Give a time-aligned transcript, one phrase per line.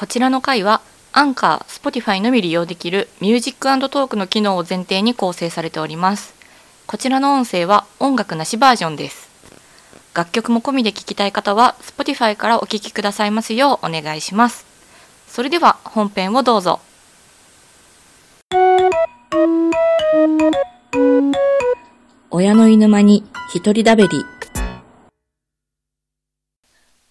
[0.00, 0.80] こちらの回は
[1.12, 6.34] アンカー、スポティファイのみ利用できるミュージックトークの機能を前提に構成されております。
[6.86, 9.28] こちらの音声は音楽なしバージョンです。
[10.14, 14.64] 楽曲も込みで聴きたい方は Spotify からお聴きくださいますようお願いします。
[15.28, 16.80] それでは本編をどうぞ。
[22.30, 24.24] 親の居ぬ間に一人だべり。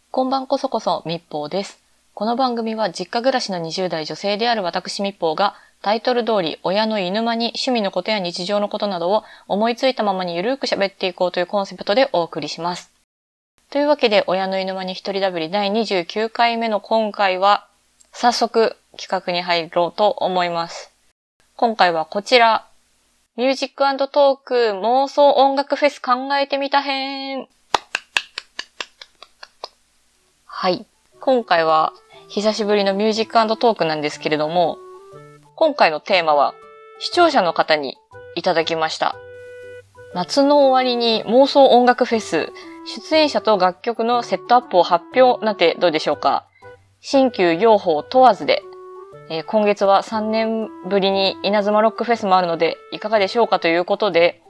[0.09, 1.88] こんばんこそこそ密報です。
[2.19, 12.91] この番組は実家暮らしの20代女性である私密報がタイトル通り親の居ぬ間に趣味のことや日常のことなどを思いついたままにゆるーく喋っていこうというコンセプトでお送りします。
[13.69, 17.65] というわけで親の居ぬ間に一人だべり第29回目の今回は
[18.11, 20.91] 早速企画に入ろうと思います。
[21.55, 22.67] 今回はこちら
[23.37, 27.47] ミュージックトーク妄想音楽フェス考えてみた編
[30.43, 30.85] はい。
[31.21, 31.93] 今回は
[32.31, 34.77] 久しぶりのミュージックトークなんですけれども、
[35.55, 36.53] 今回のテーマは
[36.99, 37.97] 視聴者の方に
[38.35, 39.15] いただきました。
[40.13, 42.51] 夏の終わりに妄想音楽フェス、
[42.85, 46.45] 出演者と楽曲のセットアップを発表なんてどうでしょうか
[47.01, 48.61] 新旧洋邦問わずで、
[49.31, 54.43] えー今月は3年ぶりにイナズマロックフェスもあるのでいかがでしょうかということで、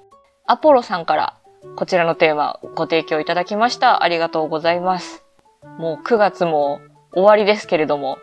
[0.45, 1.37] アポロさんから
[1.77, 4.03] こちらのテーマご提供いただきました。
[4.03, 5.23] ありがとうございます。
[5.77, 6.81] もう9月も
[7.13, 8.19] 終わりですけれども、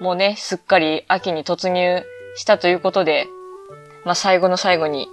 [0.00, 3.26] もうね、すっかり秋に突入したということで、
[4.04, 5.08] まあ最後の最後に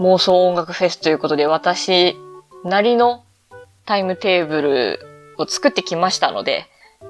[0.00, 2.16] 妄想音楽フェスということで私
[2.64, 3.24] なりの
[3.84, 5.00] タイムテーブル
[5.38, 6.66] を作ってきましたので、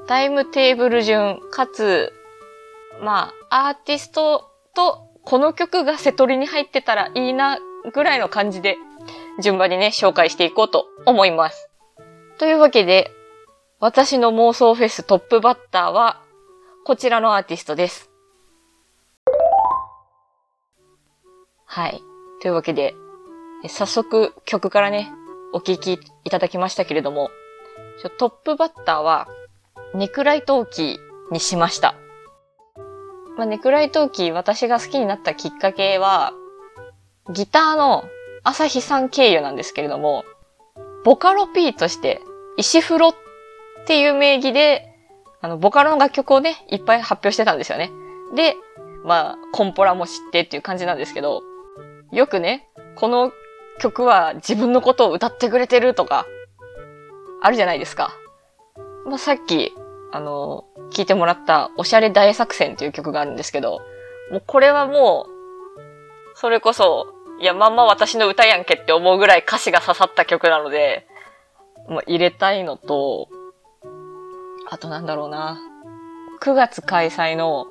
[0.06, 2.12] タイムテーブル順かつ
[3.02, 7.58] まあ、アーティストとこの曲がセトリに入ってたらいいな
[7.92, 8.76] ぐらいの感じで
[9.40, 11.68] 順番にね、紹介していこうと思います。
[12.38, 13.10] というわけで、
[13.80, 16.20] 私の妄想フェストップバッターは
[16.84, 18.10] こちらのアーティストです。
[21.64, 22.02] はい。
[22.42, 22.96] というわけで、
[23.68, 25.12] 早速曲からね、
[25.52, 27.30] お聴きいただきましたけれども、
[28.18, 29.28] トップバッターは、
[29.94, 31.94] ネクライトーキーにしました。
[33.36, 36.32] まあ、ネクライトーキー私が好きになったきっかけは、
[37.30, 38.02] ギターの
[38.42, 40.24] 朝日さん経由なんですけれども、
[41.04, 42.20] ボカロ P として、
[42.56, 43.14] 石風呂っ
[43.88, 44.94] っていう名義で、
[45.40, 47.90] あの、ボカロの楽曲をね、いっぱい発表してたんですよね。
[48.36, 48.54] で、
[49.02, 51.40] まあ、コンポラも知ってっていう感じなんですけど、
[52.12, 53.32] よくね、この
[53.80, 56.26] 曲は自分のことを歌ってくれてるとか、
[57.40, 58.12] あるじゃないですか。
[59.06, 59.72] まあ、さっき、
[60.12, 63.80] あの、聞いてもらった、おしゃれ大作戦っていう曲があるんですけど、
[64.30, 67.06] もうこれはもう、それこそ、
[67.40, 71.06] いや、まんま私の歌やんけって思うぐらい歌詞が刺さった曲なので、
[71.88, 73.30] もう入れたいのと、
[74.70, 75.58] あとなんだろうな。
[76.40, 77.66] 9月開催の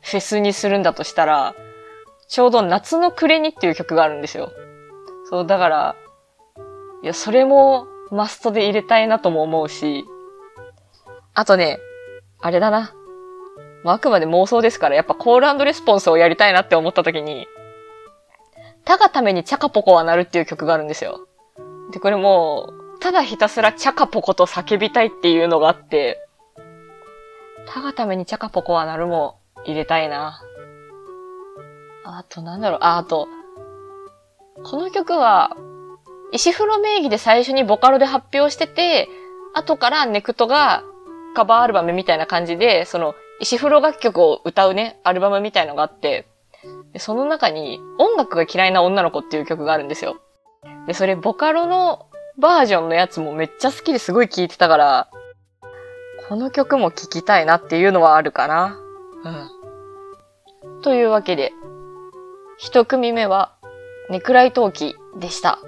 [0.00, 1.54] フェスにするんだとしたら、
[2.28, 4.50] ちょうど夏の暮れにっていう曲があるんですよ。
[5.30, 5.96] そう、だから、
[7.02, 10.04] いや、それもマストで入れたいなとも思うし、
[11.34, 11.78] あとね、
[12.40, 12.92] あれだな。
[13.84, 17.46] まあ、あくまで妄想ですから、やっぱコールレスポンスをやりたいなって思った時に、
[18.84, 21.26] たがためにチャカポコは鳴るっていう曲があるんですよ。
[21.92, 26.18] で、これもう、ただひたすらチャカポコと叫びたいっていうのがあって、
[27.66, 30.42] たがためにチャカポコは鳴るも入れたいな。
[32.04, 33.28] あとなんだろう、あ、あと、
[34.64, 35.56] この曲は、
[36.32, 39.08] 石風呂名義で最初にボカロで発表してて、
[39.54, 40.82] 後からネクトが
[41.34, 46.26] カバーアルバムみたいな感じで、その、石風呂楽曲を歌うね、アルバムみたいのがあって、
[46.92, 50.16] でその中に、音楽が嫌いな女の子っていう曲があるんですよ。
[50.86, 52.06] で、それ、ボカロの
[52.38, 55.08] バージョンのやつもめっちゃ好きですごい聴いてたから、
[56.28, 58.78] この曲も聴きたいなっていうのはあるかな。
[59.24, 60.82] うん。
[60.82, 61.52] というわけで、
[62.56, 63.54] 一組目は、
[64.08, 65.58] ネクライトーキでした。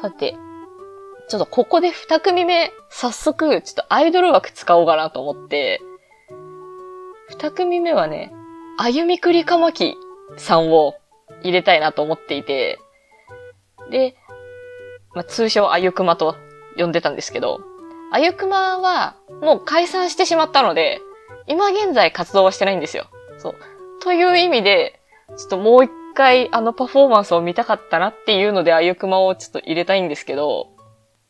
[0.00, 0.36] さて、
[1.28, 5.80] ちょっとここで二組目、早速、ちょっとアイドル枠使おうかなと思って、
[7.28, 8.32] 二組目はね、
[8.78, 9.96] あゆみくりかまき
[10.36, 10.94] さんを
[11.42, 12.78] 入れたいなと思っていて、
[13.90, 14.14] で、
[15.14, 16.36] まあ、通称あゆくまと
[16.76, 17.60] 呼んでたんですけど、
[18.10, 21.00] あゆくまはもう解散してしまったので、
[21.46, 23.06] 今現在活動はしてないんですよ。
[23.38, 23.54] そう。
[24.02, 25.00] という意味で、
[25.36, 30.68] ちょっともう一回あのパフォーマンスを見たかったなっていうのであゆくまをちょっと入れたいんですけど、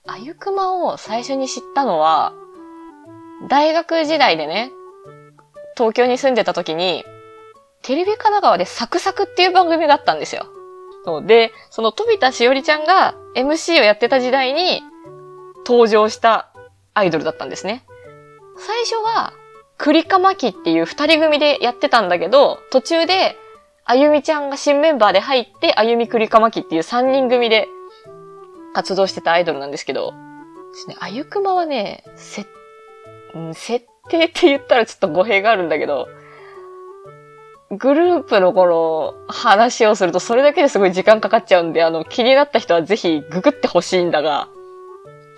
[0.06, 2.32] あゆくまを最初に知ったのは、
[3.48, 4.70] 大学時代でね、
[5.76, 7.04] 東京に住んでた時に、
[7.82, 10.46] テレビ神奈川でサクサクっていう番組があったんですよ。
[11.04, 14.82] そうで、その飛田しおりちゃんが MC をやってた時代に
[15.66, 16.50] 登場した
[16.98, 17.84] アイドルだったんですね。
[18.58, 19.32] 最初は
[19.78, 23.36] クリカマキっていう二人組でやってたんだけど、途中で、
[23.84, 27.68] あゆみちゃんが新メンバーで入って、あゆみクリカマキっていう三人組で
[28.74, 30.12] 活動してたアイドルなんですけど、
[30.72, 32.46] ですね、あゆくまはね、せ、
[33.34, 36.08] うん設定って言ったらちょっと語弊があるんだけど、
[37.70, 44.48] グループのこの話をするとそれだけですごい時間かかっちゃうんで、あの気になった人はぜひググってほしいんだが、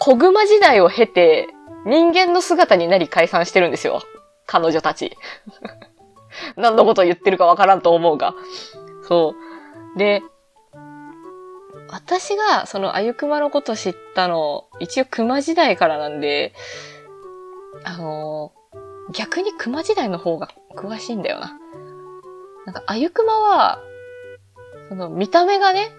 [0.00, 1.46] 小熊時代を経て
[1.84, 4.02] 人間の姿になり解散してるんですよ。
[4.46, 5.16] 彼女たち。
[6.56, 8.34] 何のこと言ってるかわからんと思うが。
[9.06, 9.34] そ
[9.94, 9.98] う。
[9.98, 10.22] で、
[11.90, 16.54] 私がそのあゆくまのこと知ったの、一応熊時代からなんで、
[17.84, 18.52] あの
[19.12, 21.58] 逆に熊時代の方が詳しいんだよな。
[22.64, 23.80] なんか、あゆくまは、
[24.88, 25.92] その見た目がね、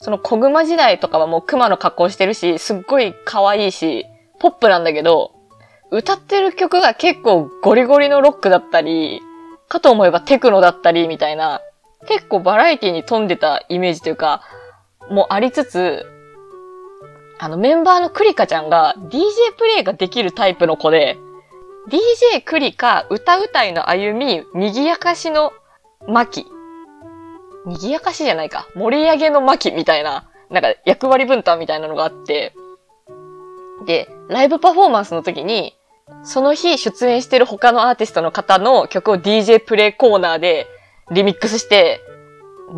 [0.00, 4.06] その小熊時代とかはもう熊の格好してるし、すっごい可愛いし、
[4.38, 5.32] ポップなんだけど、
[5.90, 9.20] 歌ってる曲が結構ゴリゴリのロックだったり、
[9.68, 11.60] かと思えばテクノだったりみたいな、
[12.06, 14.42] 結構バラエティに富んでたイメージというか、
[15.10, 16.06] もありつつ、
[17.40, 21.16] あのメンバーのクリカちゃんが DJ プレイができるタイプの子で、
[21.88, 25.52] DJ クリカ歌うたいの歩み、賑やかしの
[26.06, 26.46] 巻。
[27.68, 28.66] 賑やかしじゃないか。
[28.74, 32.54] 盛り上げの巻みたいな、なんか役割分担みたいなのがあって、
[33.86, 35.74] で、ライブパフォーマンスの時に、
[36.22, 40.66] その日出演してる他のアーティストの方の曲を DJ プレイコーナーで
[41.10, 42.00] リミックスして、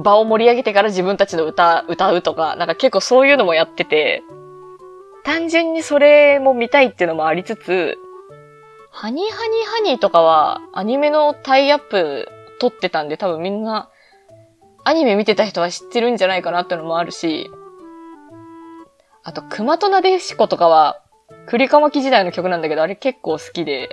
[0.03, 4.23] 場を盛り上げてから自分たちの歌、歌うとか、なんか結構そういうのもやってて、
[5.25, 7.99] 単純にそれも見たいっていうのもありつつ、
[8.91, 12.29] ハニーハニーハニーとかはアニメのタイアップ
[12.59, 13.90] 撮ってたんで多分みんな
[14.85, 17.51] アニメ見てた人は知ってるんじゃないかなってのもあるし、
[19.23, 21.03] あと、熊となでしことかは、
[21.47, 23.89] 栗かまき時代の曲なんだけど、あれ結構好きで、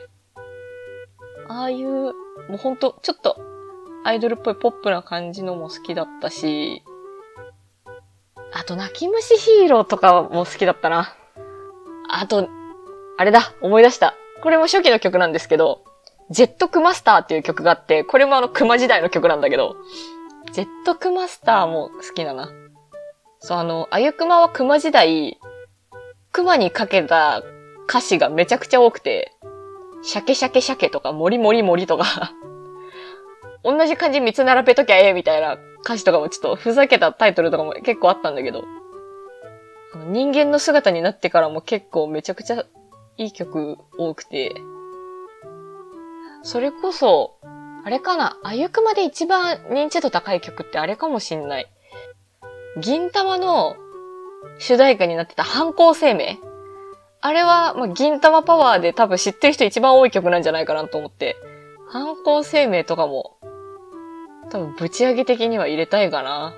[1.49, 2.13] ああいう、も
[2.53, 3.37] うほんと、ちょっと、
[4.03, 6.83] アイドルっぽいポップな感じのも好きだったし、
[8.53, 11.13] あと、泣き虫ヒーローとかも好きだったな。
[12.09, 12.47] あと、
[13.17, 14.15] あれだ、思い出した。
[14.41, 15.83] これも初期の曲なんですけど、
[16.29, 19.75] ジェットクマスターっていう曲があって、これもあの、熊時代の曲なんだけど、
[20.53, 22.49] ジェットクマスターも好きだな。
[23.39, 25.39] そう、あの、あゆくまは熊時代、
[26.31, 27.43] 熊にかけた
[27.87, 29.33] 歌詞がめちゃくちゃ多くて、
[30.03, 32.33] シャケシャケシャケとか、モリモリモリとか
[33.63, 38.63] 同じ感じ3つ並べときゃええみたいな歌詞とかもちょっとふざけたタイトルとかも結構あったんだけど、
[40.09, 42.65] 人間の姿になってからも結構めちゃくちゃ
[43.17, 44.53] いい曲多くて、
[46.43, 47.37] それこそ、
[47.87, 51.71] あれかな、あゆくまで一番認知度高い曲ってあれかもしんない。
[52.81, 53.77] 銀玉の
[54.59, 56.37] 主題歌になってた反抗生命
[57.21, 61.37] あれは、まあ、銀玉パワーで多分知ってる人一番多い曲なんじゃないかなと思って、
[61.87, 63.37] 反抗生命とかも、
[64.51, 66.55] 多分ぶち上げ的には入れたいかな。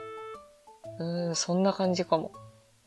[0.97, 2.31] うん、そんな感じかも。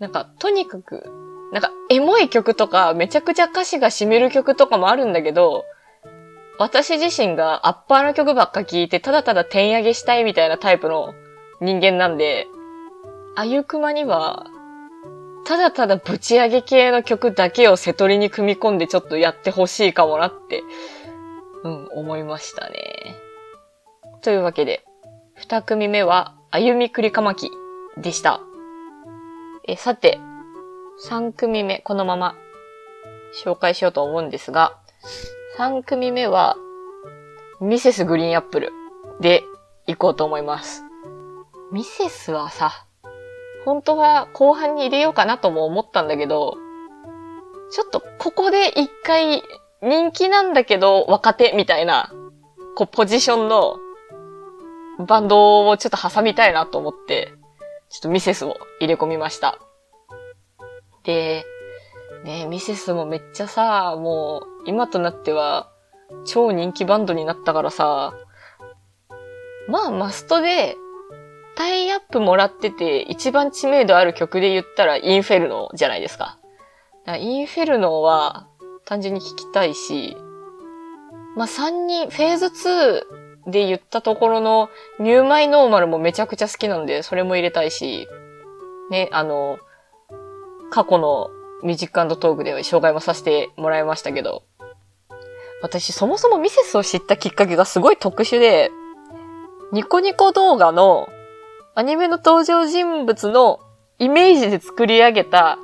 [0.01, 1.05] なんか、とにかく、
[1.53, 5.65] なんか、エモい曲とか、めちゃくちゃ歌詞が染みる曲とかもあるんだけど、
[6.63, 11.13] 私自身がアッパーの曲ばっか聴いて、ただただ点上げしたいみたいなタイプの
[11.61, 12.47] 人間なんで、
[13.35, 14.47] あゆくまには、
[15.45, 20.63] ただただぶち上げ系の曲だけを瀬取りに組み込んでちょっとやってほしいかもなって、
[21.65, 23.17] うん、思いましたね。
[24.21, 24.85] というわけで、
[25.35, 27.51] 二組目は、あゆみくりかまき
[27.97, 28.41] でした。
[29.67, 30.21] え、さて、
[30.99, 32.37] 三組目、このまま
[33.45, 34.79] 紹介しようと思うんですが、
[35.55, 36.57] 三組目は、
[37.61, 38.73] ミセスグリーンアップル
[39.21, 39.45] で
[39.87, 40.83] 行こうと思います。
[41.71, 42.87] ミセスはさ、
[43.67, 46.57] 本当は後半に入れようかなとも思ったんだけど、
[47.71, 49.43] ちょっとここで一回
[49.83, 52.11] 人気なんだけど若手みたいな、
[52.75, 53.77] こうポジションの
[55.07, 57.35] バンドをちょっと挟みたいなと思って、
[57.91, 59.59] ちょっとミセスを入れ込みました。
[61.05, 61.45] で、
[62.25, 65.71] ねミセスもめっちゃさ、もう今となっては
[66.25, 68.15] 超人気バンドになったからさ、
[69.69, 70.77] まあマストで
[71.55, 76.39] タイアップもらってて一番知名度ある曲で言ったらインフェルノじゃないですか。
[77.05, 78.47] かインフェルノは
[78.85, 80.17] 単純に聴きたいし、
[81.37, 82.47] まあ、3人、フェーズ
[83.47, 84.69] 2で言ったところの
[85.01, 88.07] New My Normal もめちゃくちゃ好きなんで、それも入れたいし、
[88.91, 89.59] ね、あの、
[90.71, 91.31] 過去の
[91.63, 94.45] ミュージックトークで紹介もさせてもらいましたけど、
[95.63, 98.71] 私そもそもミセスを知ったきっかけがすごい特殊で、
[99.73, 101.09] ニコニコ動画の
[101.75, 103.61] アニメの登場人物の
[103.99, 105.59] イメージで作り上げた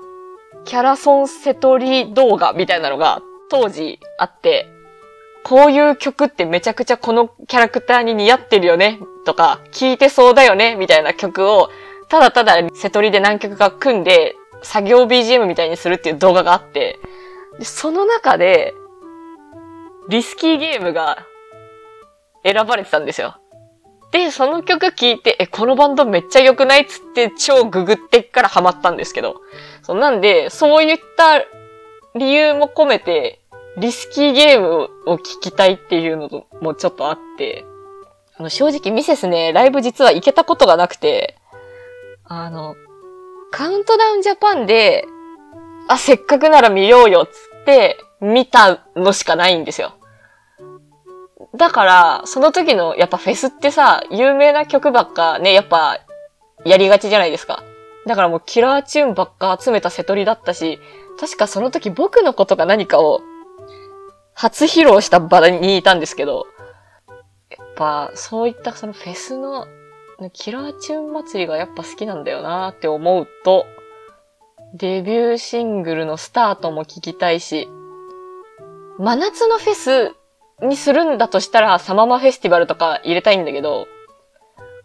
[0.64, 4.68] キャラソンセトリ動画みたいなのが当時あって、
[5.42, 11.70] こういう曲ってめちゃくちゃこのキャラクターに似合ってるよねとか、聴いてそうだよねみたいな曲を、
[12.08, 16.98] ただただセトリで何曲か組んで、作業 BGM みたいにするっていう動画があって、
[17.58, 18.74] でその中で、
[20.08, 21.26] リスキーゲームが
[22.44, 23.36] 選ばれてたんですよ。
[24.10, 29.42] で、その曲聴いて、え、このバンドめっちゃ良くないっつって超ググってっからハマったんですけど。
[29.82, 31.40] そなんで、そういった
[32.18, 33.40] 理由も込めて、
[33.76, 37.66] リスキーゲームを聴きたいっていうのもちょっとあって、
[38.38, 41.36] あの、正直ミセスね、ライブ実は行けたことがなくて、
[42.24, 42.76] あの、
[43.50, 45.06] カウントダウンジャパンで、
[45.88, 47.30] あ、せっかくなら見ようよっつ
[47.62, 49.94] って見たのしかないんですよ。
[51.56, 55.98] だから、その時のやっぱフェスってさ、有名な曲ばっかね、やっぱ
[56.64, 57.62] やりがちじゃないですか。
[58.06, 60.78] だからもうキラーチューンばっか集めた瀬取りだったし、
[61.18, 63.20] 確かその時僕のことが何かを
[64.34, 66.46] 初披露した場にいたんですけど、
[67.50, 69.66] やっぱそういったそのフェスの
[70.32, 73.66] キラーチューン祭りがやっぱ好きなんだよなって思うと、
[74.74, 77.68] デビューシングルのスタートも聞きたいし、
[78.98, 80.12] 真夏のフェス
[80.60, 83.86] にするんだとしたら、サママフェスティバルとか入れたいんだけど、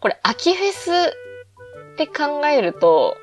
[0.00, 3.16] これ秋フェスって考えると、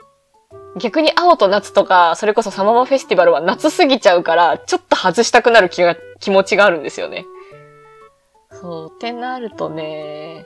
[0.77, 7.25] 逆に青と夏とか、それこそサママフェスティバルは夏すぎちゃうから、ちょっと外したくなる気が、気持ちがあるんですよね。
[8.51, 10.46] そう、ってなるとね、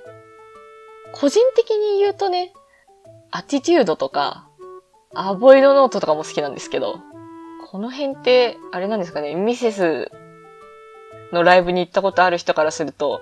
[1.15, 2.51] 個人的に言うとね、
[3.31, 4.47] アティテュードとか、
[5.13, 6.99] アボイドノートとかも好きなんですけど、
[7.71, 10.11] この辺って、あれなんですかね、ミセス
[11.31, 13.21] のライブに行ったことある人からすると、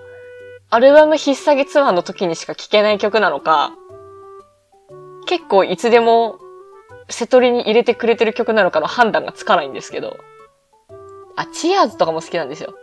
[0.72, 3.74] アルバム引っ提げツアーの時にしか聴けない曲なのか、
[5.28, 6.40] 結構いつでも
[7.10, 10.18] セトリに入れてくれてる曲なのかの判断がつかないんですけど、
[11.36, 12.74] あ、チアーズとかも好きなんですよ。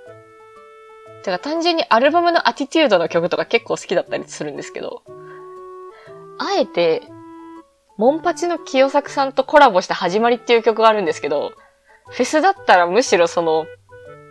[1.22, 5.02] てか単純にアルバムのアティテュードの曲とか結構好きだったりするんですけど、
[6.38, 7.02] あえて、
[7.98, 11.52] モンパチの清作さんとコラボした始まりっていう曲があるんですけど、
[12.08, 13.66] フェスだったらむしろその、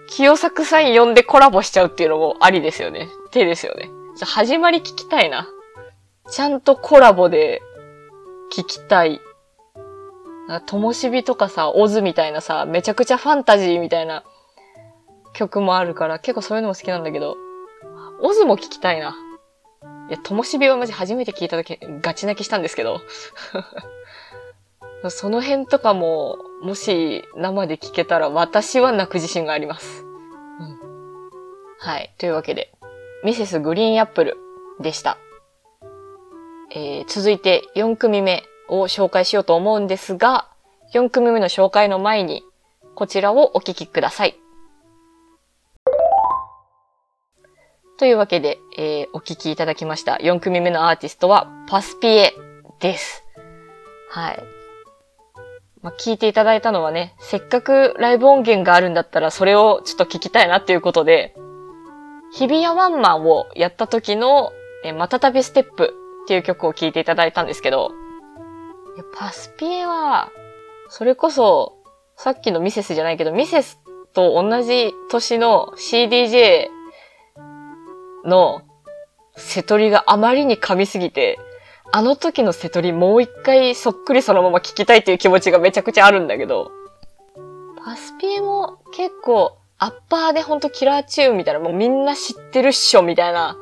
[0.08, 3.08] 清作さん呼んでコラボしちゃうっていうのもありですよね。
[3.30, 3.90] 手ですよね。
[4.18, 5.48] じゃ始まり聞きたいな。
[6.32, 7.62] ちゃんとコラボで
[8.52, 9.22] 聞きたい。
[10.66, 14.24] ともしびとかさ、オズみたいなさ、めちゃくちゃファンタジーみたいな
[15.34, 17.38] 曲もあるから、結構そういうのも好きなんだけど、
[18.22, 19.16] オズも聞きたいな。
[20.10, 23.02] いや、ともしびはマジ初めて聞いた時、ガチ泣きしたんですけど。
[25.10, 30.04] その辺とかも、もし生で聞けたら私は泣く自信があります。
[30.04, 30.80] うん。
[31.80, 32.14] はい。
[32.18, 32.74] というわけで、
[33.24, 34.38] ミセスグリーンアップル
[34.82, 35.18] でした。
[36.72, 40.50] えー、続いて4組目を紹介しようと思うんですが、
[40.94, 42.44] 4組目の紹介の前に、
[42.96, 44.36] こちらをお聞きください。
[48.00, 50.20] というわけで、えー、お聞きいただきました。
[50.22, 52.34] 4組目のアーティストは、パスピエ
[52.80, 53.26] です。
[54.10, 54.44] はい。
[55.82, 61.36] まあ、聞いていただいたのはね、せっかくライブ音源があるんだったらそれをちょっと聞きたいなっていうことで、
[62.32, 64.54] 日比谷ワンマンをやった時の、
[64.86, 67.92] えまたたびステップっていう曲を聴いていただいたんですけど、
[69.14, 70.32] パスピエは、
[70.88, 71.76] それこそ、
[72.16, 73.78] さっきのミセスじゃないけど、ミセス
[74.14, 76.79] と同じ年の CDJ
[78.30, 78.62] の
[79.36, 81.40] 瀬取りがあまりに噛みすぎて、
[81.92, 86.72] あの時の瀬取りもう一回そっくりそのまま聞きたいっていう気持ちがめちゃくちゃあるんだけど、
[87.84, 93.58] パスピエも結構アッパーでほんとキラーチューンみたいな、もうみんな知ってるっしょみたいな、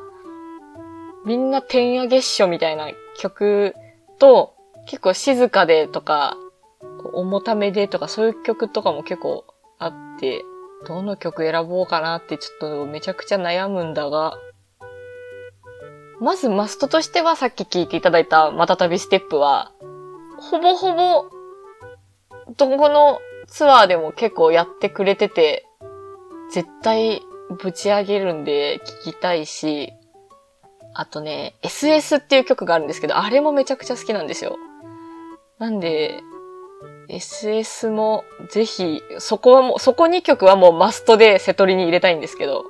[1.24, 3.74] みんな点上げっしょみたいな曲
[4.18, 4.54] と、
[4.86, 6.36] 結構静かでとか、
[7.14, 9.44] 重ためでとかそういう曲とかも結構
[9.78, 10.42] あって、
[10.86, 14.38] どの曲選ぼうかなってちょっとめちゃくちゃ悩むんだが、
[16.20, 19.72] まずマストとしてはさっき聞いていただいたまたたびステップは、
[20.38, 21.26] ほぼほぼ、
[22.56, 25.64] どこのツアーでも結構やってくれてて、
[26.50, 27.22] 絶対
[27.60, 29.92] ぶち上げるんで聞きたいし、
[30.94, 34.56] あとね、SS っていう曲があるんですけど、あれもめちゃくちゃ好きなんですよ。
[35.58, 36.20] なんで、
[37.08, 42.64] SS もぜひ、そこはもう、そこ2曲はもうマストでセトリに入れたいんですけど、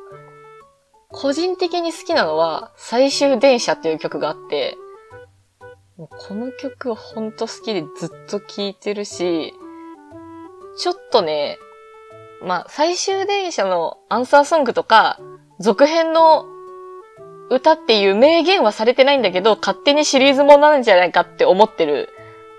[1.10, 4.76] 個人的に好きなのは、最終電車っていう曲があって、
[5.96, 9.54] もうこの曲ほんと好きでずっと聴いてるし、
[10.78, 11.58] ちょっとね、
[12.42, 15.18] まあ、最終電車のアンサーソングとか、
[15.58, 16.44] 続編の
[17.50, 22.10] 歌っていう明言はされてないんだけど、勝手にシリーズものなんじゃないかって思ってる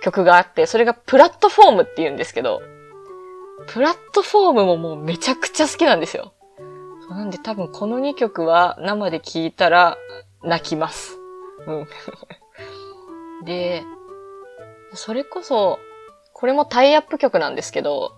[0.02, 2.62] 曲があって、それがプラットフォームって言うんですけど、
[3.68, 6.34] プラットフォームももうめちゃくちゃ好きなんですよ。
[7.10, 9.98] なんで多分この2曲は生で聴いたら
[10.44, 11.18] 泣きます。
[11.66, 11.88] うん。
[13.46, 13.84] で、
[14.94, 15.80] それこそ、
[16.34, 18.14] これもタイアップ曲なんですけど、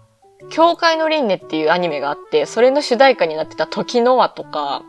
[0.50, 4.84] 教会の輪廻っていうアニメがあって、それの主題歌になってた時の輪とか、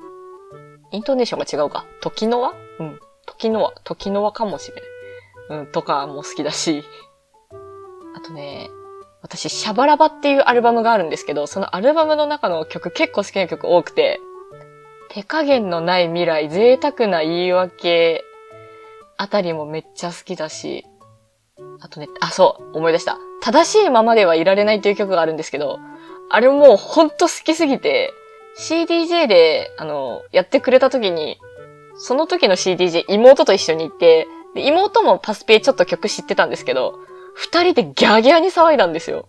[0.91, 1.87] イントネーションが違うか。
[2.01, 2.53] 時の輪？
[2.81, 3.01] うん。
[3.27, 3.73] 時の輪。
[3.85, 4.73] 時の輪かもし
[5.49, 5.61] れん。
[5.61, 6.85] うん、とかも好きだし。
[8.15, 8.69] あとね、
[9.33, 14.21] 私、シャバラバっていうアルバムがあるんですけど、そのアルバムの中の曲結構好きな曲多くて、
[15.09, 18.25] 手加減のない未来、贅沢な言い訳
[19.17, 20.85] あたりもめっちゃ好きだし、
[21.81, 23.17] あとね、あ、そう、思い出した。
[23.41, 25.79] 正しいままではいられないという曲があるんですけど、
[26.31, 28.13] あれもうほんと好きすぎて、
[28.59, 31.39] CDJ で、あの、やってくれた時に、
[31.97, 36.99] その時の CDJ 妹と一緒に行って、で妹もパスペちょっと曲知ってたんですけど、
[37.35, 39.29] 二人でギャーギャーに騒いだんですよ。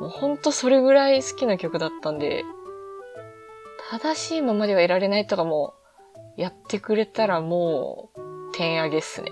[0.00, 2.44] もうほんとそれぐらい好きな曲だったんで、
[3.90, 5.74] 正しいままではいられないとかも、
[6.36, 9.30] やってくれたらもう、点上げっすね。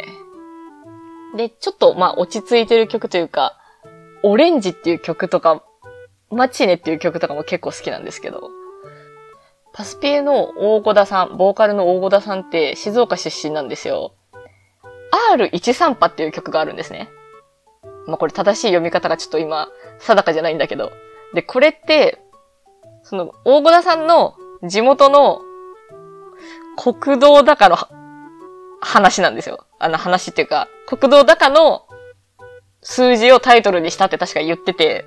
[1.36, 3.56] で、ちょっと、まあ、落ち着いてる曲というか、
[4.22, 5.62] オレンジっていう曲とか、
[6.30, 8.50] マチネっていう曲とかも結構好きなんですけど、
[9.72, 14.12] パスピエの大小田さん、ボーカルの大小田さんって静岡出身なんですよ。
[15.36, 17.08] R13 波っていう曲があるんですね。
[18.08, 19.68] まあ、これ正しい読み方がちょっと今、
[20.00, 20.90] 定かじゃないんだけど。
[21.34, 22.18] で、これって、
[23.02, 24.34] その、大小田さんの
[24.64, 25.42] 地元の
[26.76, 27.76] 国道高の
[28.80, 29.66] 話なんですよ。
[29.78, 31.86] あの話っていうか、国道高の
[32.82, 35.04] 数字をタイトルにしたって確か言ってて、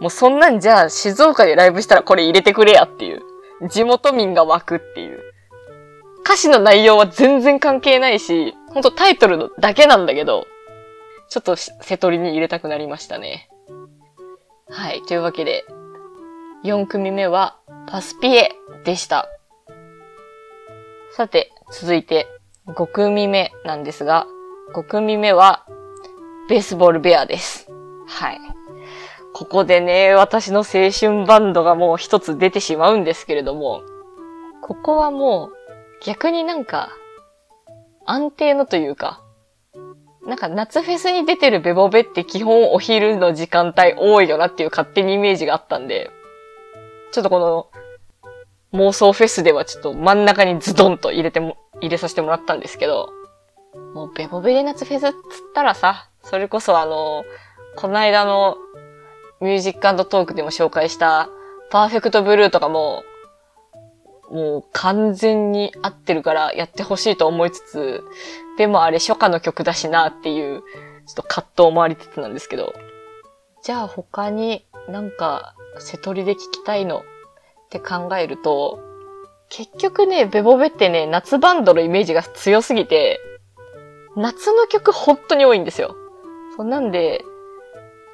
[0.00, 3.22] もうそんなんじゃあ静岡でライブしたらこれ入れてくれやっていう。
[3.68, 5.20] 地元民が湧くっていう。
[6.24, 10.46] 歌詞の内容は全然関係ないし、ほんとタイトルだけなんだけど、
[11.28, 13.48] ちょっと瀬取りに入れたくなりましたね。
[14.68, 15.02] はい。
[15.02, 15.64] というわけで、
[16.64, 18.52] 4組目はパスピエ
[18.84, 19.28] でした。
[21.12, 22.26] さて、続いて
[22.66, 24.26] 5組目なんですが、
[24.74, 25.66] 5組目は
[26.48, 27.68] ベースボールベアです。
[28.06, 28.40] はい。
[29.32, 33.82] ここでね、私の青春バンドがもう一つ出てしまうんですけれども、
[34.62, 35.56] ここはもう
[36.04, 36.90] 逆になんか
[38.04, 39.22] 安定のというか、
[40.26, 46.10] なんか夏フェスに出てるベボベって基本お昼の時間帯多いよなっていう勝手にイメージがあったんで、
[47.12, 47.70] ちょっとこの
[48.72, 53.10] 妄想フェスではちょっと真ん中にズドンと入れても、入れさせてもらったんですけど、
[53.94, 55.16] もうベボベで夏フェスっつっ
[55.54, 57.24] たらさ、それこそあの、
[57.76, 58.56] この間の
[59.40, 61.28] ミュージックトークでも紹介した
[61.70, 63.04] Perfect Blue とかも、
[64.30, 68.04] もう完全に合ってるからやってほしいと思いつつ、
[68.56, 70.62] でもあれ初夏の曲だしなっていう、
[71.06, 72.74] ちょっと葛藤もありつつなんですけど。
[73.62, 77.02] じゃあ他になんか、瀬取りで聞きたいのっ
[77.70, 78.80] て考えると、
[79.48, 83.20] 結局ね、ベボベってね、夏バンドのイメージが強すぎて、
[84.16, 85.94] 夏の曲本当に多いんですよ。
[86.56, 87.24] そんなんで、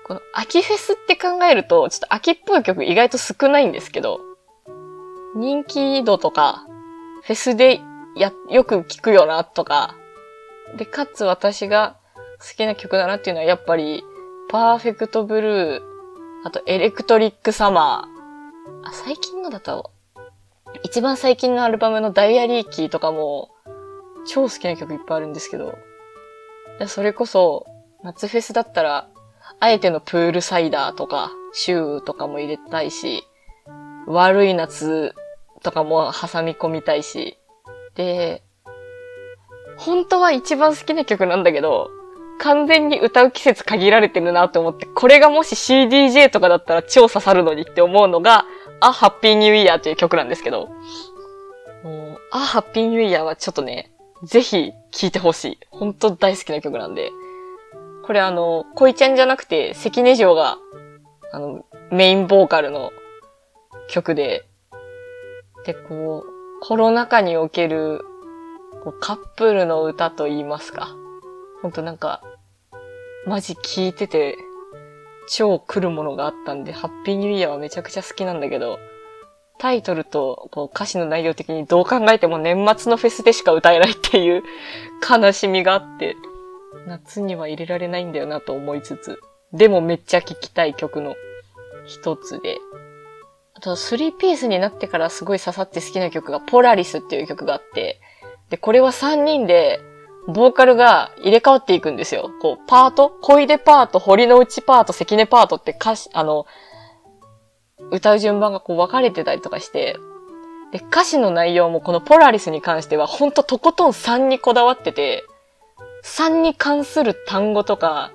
[0.04, 4.20] この秋フェスって考えると、ちょっと秋っぽい曲意外と少ないんですけど、
[5.36, 6.66] 人気度とか、
[7.22, 7.80] フェスで
[8.16, 9.94] や、よく聞くよなとか、
[10.76, 11.96] で、かつ私が
[12.40, 14.04] 好きな曲だなっていうのはやっぱり、
[14.50, 15.80] パーフェクトブルー、
[16.44, 19.90] あとエレクトリックサマー、あ、最近のだと、
[20.82, 23.50] 一番最近のアルバムのダイアリーキーとかも、
[24.26, 25.76] 超好きな曲いっぱいあるんですけど、
[26.86, 27.66] それこそ、
[28.02, 29.08] 夏フェスだったら、
[29.60, 33.22] あえてのプールサイダーとか、シューとかも入れたいし、
[34.06, 35.14] 悪い夏
[35.62, 37.38] とかも挟み込みたいし、
[37.94, 38.42] で、
[39.84, 41.90] 本当は一番好きな曲なんだけど、
[42.38, 48.44] 完全に歌う季節限られてるなと思って、これがもし CDJ とかだったら超刺さるのにって思うのが、
[48.80, 50.68] あ、ハッピーニューイヤーという曲なんですけど、
[51.84, 53.92] もう、あ、ハッピーニューイヤーはちょっとね、
[54.22, 55.58] ぜひ聴いてほしい。
[55.70, 57.10] 本当大好きな曲なんで。
[58.04, 60.58] これあの、恋ちゃんじゃなくて、関根城が、
[61.32, 62.92] あの、メインボーカルの
[63.88, 64.44] 曲で、
[65.64, 68.04] で、こう、コロナ禍における、
[68.90, 70.88] カップルの歌と言いますか。
[71.62, 72.22] ほんとなんか、
[73.26, 74.36] マジ聴いてて、
[75.28, 78.80] 超来るものがあったんで、ハッピーニューイヤーはめちゃくちゃ好きなんだけど、
[79.58, 84.42] タイトルとこう歌詞の内容的にどう考えても年末のフェスでしか歌えないっていう
[85.08, 86.16] 悲しみがあって、
[86.88, 89.20] 夏には入れられないんだよなと思いつつ、
[89.52, 91.14] でもめっちゃ聴きたい曲の
[91.86, 92.58] 一つで、
[93.54, 98.00] あと3ピースになってからすごい刺さって好きな曲がポラリスっていう曲があって、
[98.52, 99.80] で、これは3人で
[100.28, 102.30] ボーカルが入れ替わっていくんですよ。
[102.42, 103.08] こう、パート？
[103.22, 106.44] 小出パート、堀之内パート、関根パートって歌詞、あの、
[107.90, 109.96] 歌う順番がこう分かれてたりとかして、
[110.70, 115.24] で、歌詞の内容もこのポラリスに関してはほんととことん3にこだわってて、
[116.04, 118.12] 3に関する単語とか、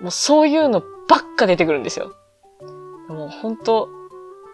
[0.00, 2.14] もうそういうのばっか出てくるんですよ。
[3.08, 3.88] もうほんと、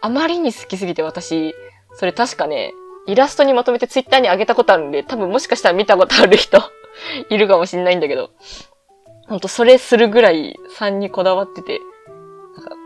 [0.01, 1.55] あまりに好きすぎて私、
[1.97, 2.73] それ確かね、
[3.11, 6.63] イラストにまとめてツイッターに上げたことあるんで、多分もしかしたら見たことある人
[7.29, 8.31] いるかもしんないんだけど、
[9.29, 11.81] ほんとそれするぐらい3にこだわってて、
[12.57, 12.77] なんか、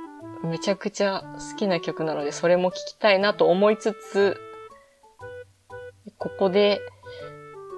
[0.47, 4.41] めちゃくちゃ好きな曲なので、それも聴きたいなと思いつつ、
[6.19, 6.81] ここで、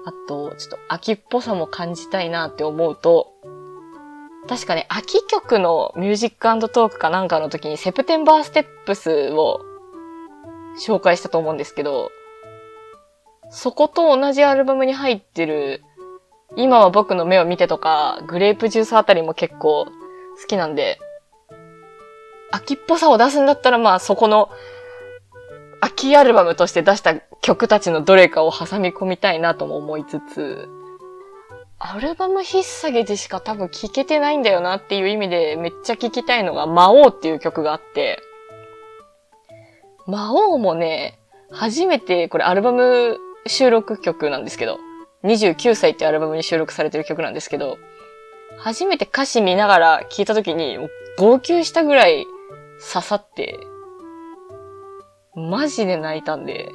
[0.05, 3.33] あと、ちょっと秋っぽさも感じたいなって思うと、
[4.47, 9.59] 確かね、秋曲のミュージックトークかなんかの時に September Steps を
[10.77, 12.11] 紹介したと思うんですけど、
[13.49, 15.83] そこと同じアルバムに入ってる、
[16.55, 19.91] 今は僕の目を見てとか、グレープジュースあたりも結構好
[20.47, 20.99] きなんで、
[22.51, 24.49] 秋っぽさを出すんだったらまあそこの
[25.81, 30.67] 秋アルバムとして出した曲たちのどれかを挟み込みたいなとも思いつつ、
[31.79, 38.19] アルバム引っ提げでしか多分聴けてないんだよなっていう意味でめっちゃ聴きたいのが魔王っていう曲があって、
[40.07, 41.19] 魔王もね、
[41.51, 43.17] 初めてこれアルバム
[43.49, 44.79] 収録曲なんですけど、
[45.23, 47.77] 29歳ってアルバムに収録されてる曲なんですけど、
[48.57, 50.77] 初めて歌詞見ながら聴いた時に
[51.17, 52.25] 号泣したぐらい
[52.93, 53.59] 刺さって、
[55.35, 56.69] マジで泣いたんで、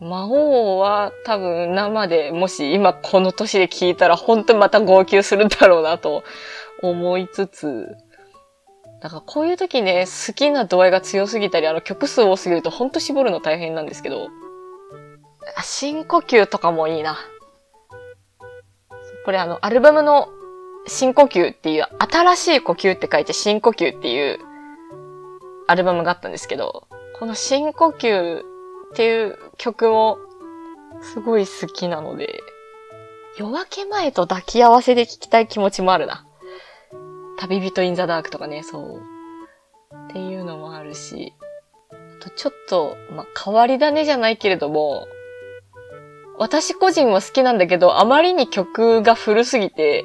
[0.00, 6.24] 魔王は多分生でもし今この年で聞いたら本当にまた号泣するんだろうなと
[6.82, 7.86] 思いつつ、
[9.00, 14.28] だからこういう時ね、好きな度合いが強すぎたり、あの曲数多すぎるとほんと絞るの大変なんですけど、
[15.62, 17.18] 深呼吸とかもいいな。
[19.24, 20.28] これあの、アルバムの
[20.86, 24.38] 深呼吸っていう、新しい呼吸って書いて深呼吸っていう
[25.68, 28.42] アルバムがあったんですけど、この深呼吸っ
[28.94, 30.18] ていう曲も
[31.00, 32.40] すごい好きなので、
[33.36, 36.26] 夜明け前と抱き合わせで聴きたい気持ちもあるな。
[37.38, 39.02] 旅人インザダークとかね、そう。
[40.10, 41.32] っていうのもあるし、
[41.90, 45.06] あとちょっと、まあ、変わり種じゃないけれども、
[46.42, 50.04] 私個人は好きなんだけど、あまりに曲が古すぎて、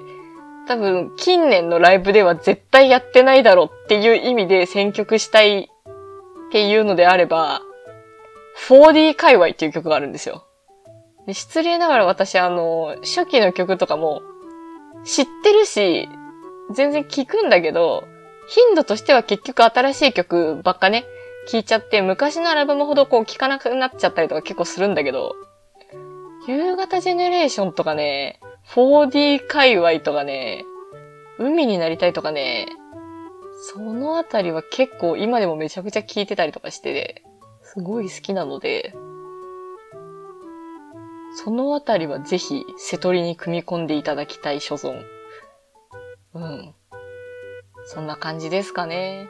[0.68, 7.62] 多分近年のライブでは絶対やってないだろうっていう意味で選曲したいっていうのであれば、
[8.70, 10.46] 4D 界隈っていう曲があるんですよ。
[11.26, 14.22] で失礼ながら私あの、初期の曲とかも
[15.06, 16.08] 知ってるし、
[16.72, 18.04] 全然聴くんだけど、
[18.48, 21.04] 頻度としては結局新しい曲ばっかね、
[21.48, 25.34] 聴いちゃって、昔のアルバムほどこう聴かなくなっちゃったりとか結構するんだけど、
[26.48, 28.40] 夕方ジェネレーションとかね、
[28.74, 30.64] 4D 界隈とかね、
[31.38, 32.68] 海になりたいとかね、
[33.74, 37.24] そのあたりは結構今でもめちゃくちゃ聴いてたりとかして、
[37.64, 38.96] すごい好きなので、
[41.36, 45.04] そのあたりはぜひ、瀬戸りに組み込んでいただきたい所存。
[46.34, 46.74] うん。
[47.86, 49.28] そんな感じですかね。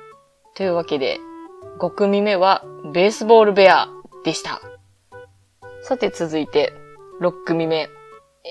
[0.55, 1.19] というわけで、
[1.79, 3.89] 5組目は、ベースボールベア
[4.23, 4.61] でした。
[5.81, 6.73] さて続いて、
[7.19, 7.89] 6組目。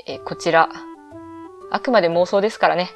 [0.06, 0.68] えこちら、
[1.70, 2.90] あくまで妄想ですからね。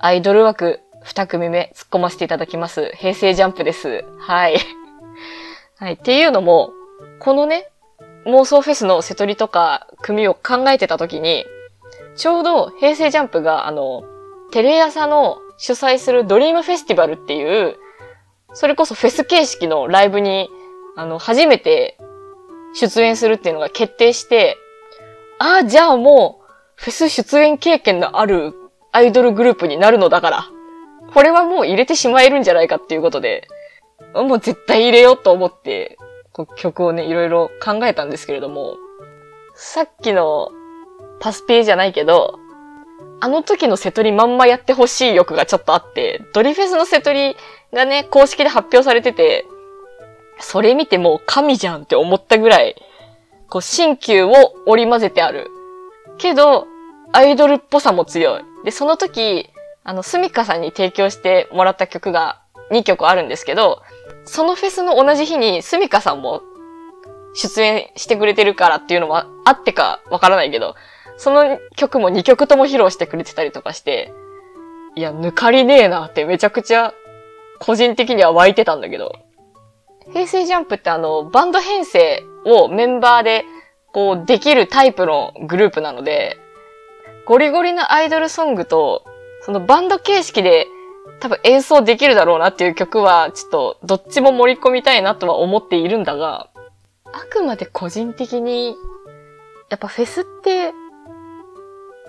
[0.00, 2.90] アイドル枠2組目突っ込ませていただきます。
[2.94, 4.04] 平成ジャンプです。
[4.18, 4.56] はい。
[5.78, 5.92] はい。
[5.94, 6.72] っていうのも、
[7.18, 7.68] このね、
[8.24, 11.44] 妄想フェスの瀬取りとか組を考えてた時に、
[12.16, 14.02] ちょうど平成ジャンプがあの、
[14.50, 17.76] テレ朝の主催するドリームフェスティバルっていう、
[18.54, 20.48] それこそフェス形式のライブに、
[20.96, 21.98] あの、初めて
[22.74, 24.56] 出演するっていうのが決定して、
[25.38, 28.54] ああ、じゃあもう、フェス出演経験のある
[28.92, 30.46] アイドルグループになるのだから、
[31.12, 33.48] これはもう入れてしまえるんじゃないかっていうことで、
[34.14, 35.96] もう絶対入れようと思って、
[36.56, 38.76] 曲をね、いろいろ考えたんですけれども、
[39.54, 40.50] さっきの
[41.20, 42.38] パスペーじゃないけど、
[43.20, 47.36] あの時のセトリまんまやってほしい欲がちょっとあって、ドリフェスのセトリ
[47.72, 49.44] がね、公式で発表されてて、
[50.40, 52.76] それ見てもう神じゃんって思ったぐらい、
[53.48, 54.32] こう、新旧を
[54.66, 55.48] 織り混ぜてある。
[56.18, 56.66] けど、
[57.12, 58.42] アイドルっぽさも強い。
[58.64, 59.48] で、その時、
[59.84, 63.82] あの、スミカさんに提供してもらった曲が2曲あるんですけど、
[64.24, 66.42] そのフェスの同じ日にスミカさんも
[67.34, 70.74] 出演してくれてるからっていうのはあってかわからないけど、
[71.16, 74.12] その曲も2曲とも披露してくれてたりとかして、
[74.94, 76.92] いや、抜かりねえなってめちゃくちゃ
[77.58, 79.12] 個人的には湧いてたんだけど、
[80.12, 83.44] 平成ジャンプってあの、バンド編成をメンバーで
[83.92, 86.38] こうできるタイプのグループなので、
[87.26, 89.04] ゴリゴリのアイドルソングと、
[89.42, 90.66] そのバンド形式で
[91.20, 96.48] 多分演奏できるだろうなっていう曲は、ちょっとどっちも盛り込みたいなとは思っているんだが、
[97.12, 98.76] あくまで個人的に、
[99.70, 100.72] やっぱフェスって、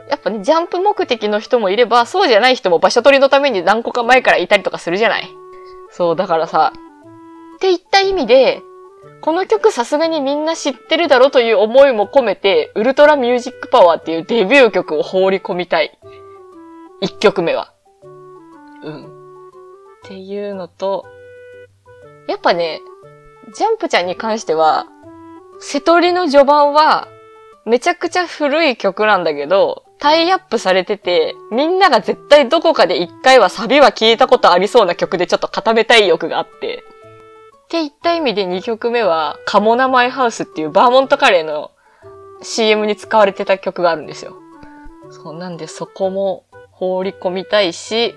[0.09, 5.29] やっぱね、ジャンプ目的の人もいれば、そうじゃない人も場所取りのために何個か前からいたりとかするじゃない。
[5.91, 6.73] そう、だからさ、
[7.59, 8.63] っていった意味で、
[9.19, 15.99] この曲さすがにみんな知ってるだろという思いも込めて、ウルトラミュージックパワーっていうデビュー曲を放り込みたい。
[17.01, 17.73] 一曲目は。
[18.81, 19.05] うん。
[19.05, 19.07] っ
[20.05, 21.05] ていうのと、
[22.29, 22.79] やっぱね、
[23.53, 24.87] ジャンプちゃんに関しては、
[25.59, 27.09] 瀬戸りの序盤は、
[27.65, 36.85] めちゃくちゃ古い曲なんだけど、タイアップされてて、みんなが絶対どこかで一回はサビは聞いたことありそうな曲でちょっと固めたい欲があって。
[37.69, 41.69] っていった意味で2曲目は、カモナマイハウスっていうバーモントカレーの
[42.41, 44.33] CM に使われてた曲があるんですよ。
[45.11, 48.15] そうなんでそこも放り込みたいし、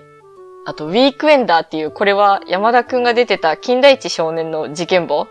[0.65, 5.27] あと、ウィークエンダーっていう、これは山田くんが出てた金田一少年の事件簿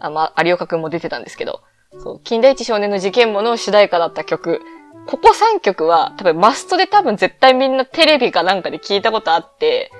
[0.00, 1.60] あ、まあ、有岡くんも出てたんですけど、
[1.98, 4.62] そう、金田一少年の事件簿の主題歌だった曲。
[5.06, 9.90] ここ3曲は多分マストで多分絶対みんなテレビかなんかで聞いたことあって、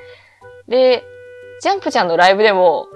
[0.69, 1.05] で、
[1.61, 2.87] ジャンプちゃんのライブでも、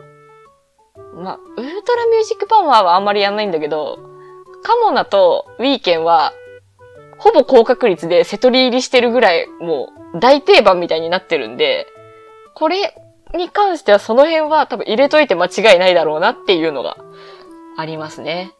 [1.14, 3.98] まあ、ウルトラミュージックパワーはあんまりやんないんだけど、
[4.62, 6.32] カモナとウィーケンは、
[7.18, 11.86] ほぼ高確率で瀬戸り入りしてるぐらい、もう大定番みたいになってるんで、
[12.54, 12.94] これ
[13.34, 16.96] に関してはその辺は多分入れといて間違いないだろうなっていうのが
[17.76, 18.52] ありますね。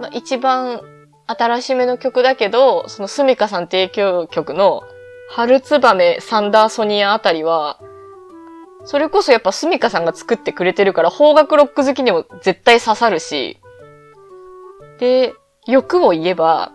[0.00, 0.80] まあ、一番
[1.26, 4.82] 新しめの曲だけど、そのスミカさん提供曲の
[5.30, 7.78] 春ツバメサンダーソニアあたりは、
[8.84, 13.60] それこそやっぱスミカさんが作ってくれてるから邦楽ロック好きにも絶対刺さるし、
[14.98, 15.34] で、
[15.66, 16.72] 欲を言えば、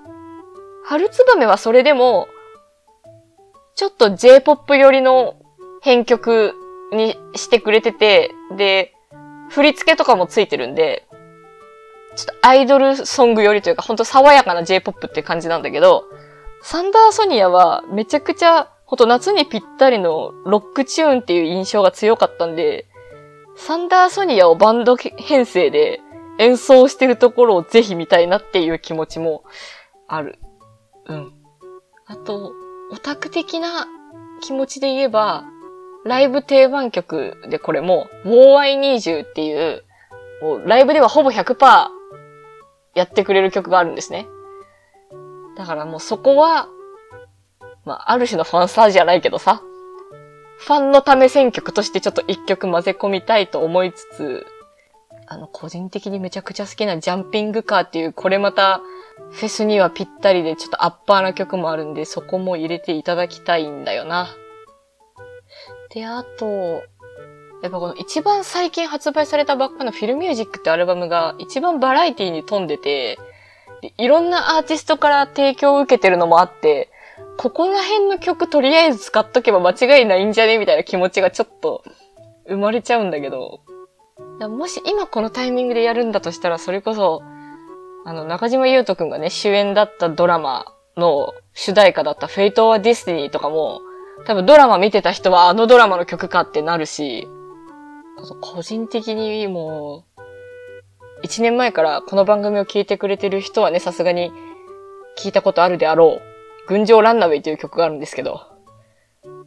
[0.84, 2.28] 春ツバメはそれでも、
[3.76, 5.36] ちょっと J-POP 寄りの
[5.82, 6.54] 編曲
[6.92, 8.94] にしてくれてて、で、
[9.50, 11.08] 振り付けとかもついてるんで、
[12.16, 16.06] ちょっとアイドルソングよりというか、ほんと爽やかな J-POP って感じなんだけど、
[16.62, 22.86] サンダーソニアはめちゃくちゃ、ほんと夏にぴったりのロックチューンっていう印象が強かったんで、
[23.56, 26.02] サンダーソニアをバンド編成で
[26.38, 29.44] 演奏してるところをぜひ見たいなっていう気持ちも
[30.08, 30.40] ある。
[31.08, 31.34] うん。
[32.06, 32.52] あと、
[32.92, 33.88] オタク的な
[34.42, 35.46] 気持ちで言えば、
[36.04, 39.84] ライブ定番曲でこれも、War I Need You っていう、
[40.42, 41.88] もうライブではほぼ100%
[42.94, 44.28] やってくれる曲があるんですね。
[45.58, 46.68] だからもうそこは、
[47.86, 49.62] まあ、ある種のファンサーじゃないけどさ、
[50.58, 54.46] ファンのため選曲としてちょっと一曲混ぜ込みたいと思いつつ、
[55.28, 58.82] あの、個人的にめちゃくちゃ好きなジャンピングカーっていう、これまた、
[59.32, 64.28] フェスにはぴったりでちょっとアッパーな曲もあるんで、そこも入れていただきたいんだよな。
[65.94, 66.84] で、あと、
[67.64, 73.18] やっぱこの一番最近発売されたばっかのフィルミュージックってアルバムが一番バラエティに富んでて、
[73.98, 76.90] いろんなアーティストから提供を受けてるのもあって、
[77.38, 80.58] ここら辺の曲とりあえず使っとけば間違いないんじゃね？
[80.58, 81.84] みたいな気持ちがちょっと
[82.48, 83.60] 生まれちゃうんだけど。
[84.50, 87.22] もし今このタイミングでやるんだとしたら、それこそ、
[88.06, 90.66] あの、中島裕翔くんがね、主演だったドラマ
[90.98, 93.82] の主題歌だった Fate or Destiny とかも、
[94.26, 97.28] 多分ドラマ見てた人はあのドラマの曲かってなるし、
[98.42, 100.22] 個人的にもう、
[101.24, 104.32] 一年前からこの番組を聞いてくれてる人はね、さすがに
[105.18, 106.22] 聞いたことあるであろう、
[106.68, 108.42] 群青ランナウェイという曲があるんですけど、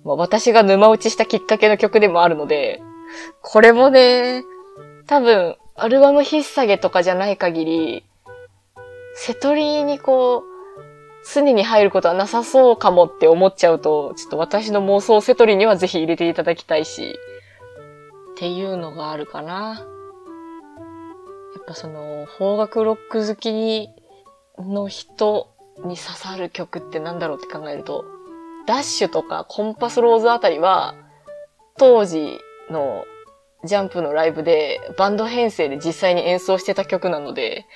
[0.05, 2.81] まあ、私が沼落ちしたきっかけの曲でもあるので、
[3.43, 4.45] これもね、
[5.07, 8.05] 多分、アルバム引っ提げとかじゃない限り、
[9.15, 10.43] 瀬戸りにこう、
[11.35, 17.19] 常に入ることはなさそうかもって思っちゃうと、ちょっと私の妄想瀬戸りにはぜひ入れていただきたいし、
[18.33, 19.87] っていうのがあるかな。
[21.57, 23.89] やっぱその、邦楽ロック好き、
[24.59, 25.49] の人
[25.85, 28.05] に刺さる曲ってなんだろうって考えると、
[28.67, 30.95] ダッシュとかコンパスローズあたりは、
[31.79, 32.39] 当時
[32.71, 33.05] の
[33.65, 37.67] ジャンプのライブでバンド編成で実際に演奏してた曲なので、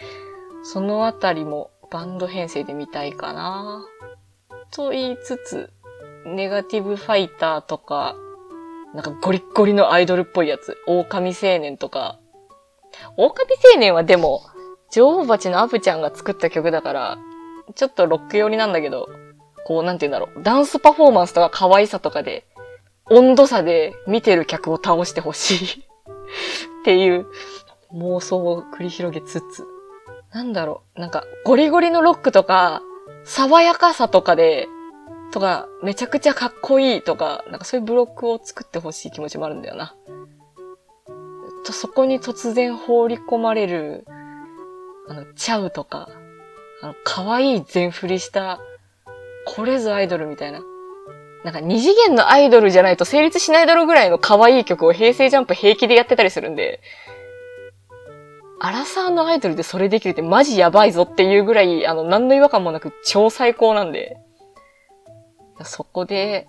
[0.62, 3.84] そのあたりもバンド編成で見たいかな。
[4.70, 5.72] と言いつつ、
[6.24, 8.14] ネガティブファイターとか、
[8.94, 10.76] なんかゴリッゴリのアイドルっぽいやつ。
[10.86, 12.18] 狼青年とか。
[13.16, 13.32] 狼
[13.74, 14.42] 青年はでも、
[14.90, 17.18] 女王蜂のアブちゃんが作った曲だから、
[17.74, 19.08] ちょっとロック寄りなんだけど、
[19.64, 20.42] こう、なんて言うんだろう。
[20.42, 22.46] ダンスパフォーマンスとか可愛さとかで、
[23.10, 25.80] 温度差で見てる客を倒してほしい
[26.80, 27.26] っていう
[27.94, 29.66] 妄想を繰り広げつつ、
[30.32, 31.00] なんだろう。
[31.00, 32.82] なんか、ゴリゴリのロックとか、
[33.24, 34.68] 爽やかさとかで、
[35.32, 39.94] とか、めちゃくちゃかっこいいとか、なんかそういうブロックを作ってほしい気持ちもあるんだよな。
[41.64, 44.04] と、そこに突然放り込まれる、
[45.08, 46.08] あの、チャウとか、
[46.82, 48.60] あの、可愛い全振りした、
[49.46, 50.60] これぞアイドルみたいな。
[51.44, 56.80] なんか二次元のアイドルじゃないと成立しないだろうぐらいの可愛い曲を平成ジャンプ平気でやってたりするんで、
[58.60, 64.16] アラサーのアイドルでそれできるってマジやばいぞっていうぐらい、あの、何の違和感もなく超最高なんで、
[65.64, 66.46] そこで、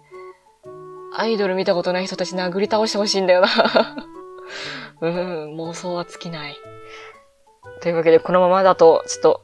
[1.15, 3.47] アイドル見たことない人たち殴り倒してほしいんだよな
[5.01, 6.55] うん、妄想は尽きない。
[7.81, 9.41] というわけで、このままだと、ちょっと、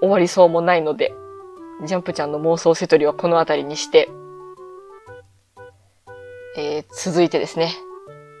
[0.00, 1.14] 終わりそうもないので、
[1.84, 4.08] ジャンプちゃんの妄想セトリはこの辺りにして、
[6.56, 7.74] えー、続いてですね、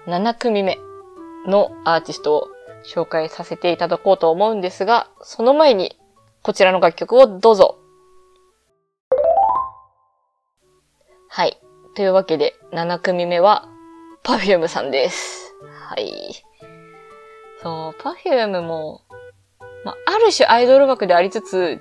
[0.06, 0.78] 7組目
[1.46, 2.48] のアーティストを
[2.84, 5.98] 紹介させていただこうと思うんですが、その前に、
[6.42, 7.78] こちらの楽曲をどうぞ。
[11.28, 11.60] はい。
[11.94, 13.68] というわけで、7組目は、
[14.22, 15.54] Perfume さんです。
[15.88, 16.44] はい。
[17.62, 19.02] そう、Perfume も、
[19.86, 21.80] まあ、ある種アイドル枠でありつつ、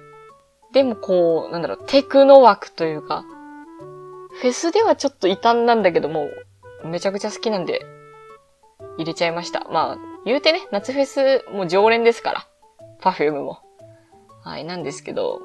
[0.74, 3.26] でもこう、なんだろう、テクノ枠というか、
[4.40, 6.30] フェスではちょっと異端なんだけども、
[6.84, 7.84] めちゃくちゃ好きなんで、
[9.00, 9.66] 入れちゃいました。
[9.72, 12.48] まあ、言うてね、夏フェスも常連ですから。
[13.02, 13.58] パフュームも。
[14.44, 15.42] はい、なんですけど、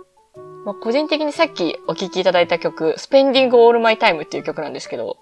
[0.66, 5.16] まあ、個人的にさっきお聴きいただいた曲、Spending All My Time っていう曲なんですけど、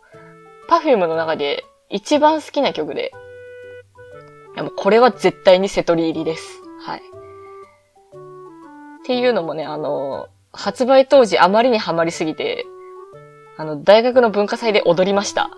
[0.66, 3.12] パフュームの中で一番好きな曲で、
[4.54, 6.60] いやもうこれは絶対に瀬戸り入りです。
[6.80, 7.02] はい。
[9.08, 12.66] っていうのもね、あの、発売当時あまりにハマりすぎて、
[13.56, 15.48] あの、大学の文化祭で踊りました。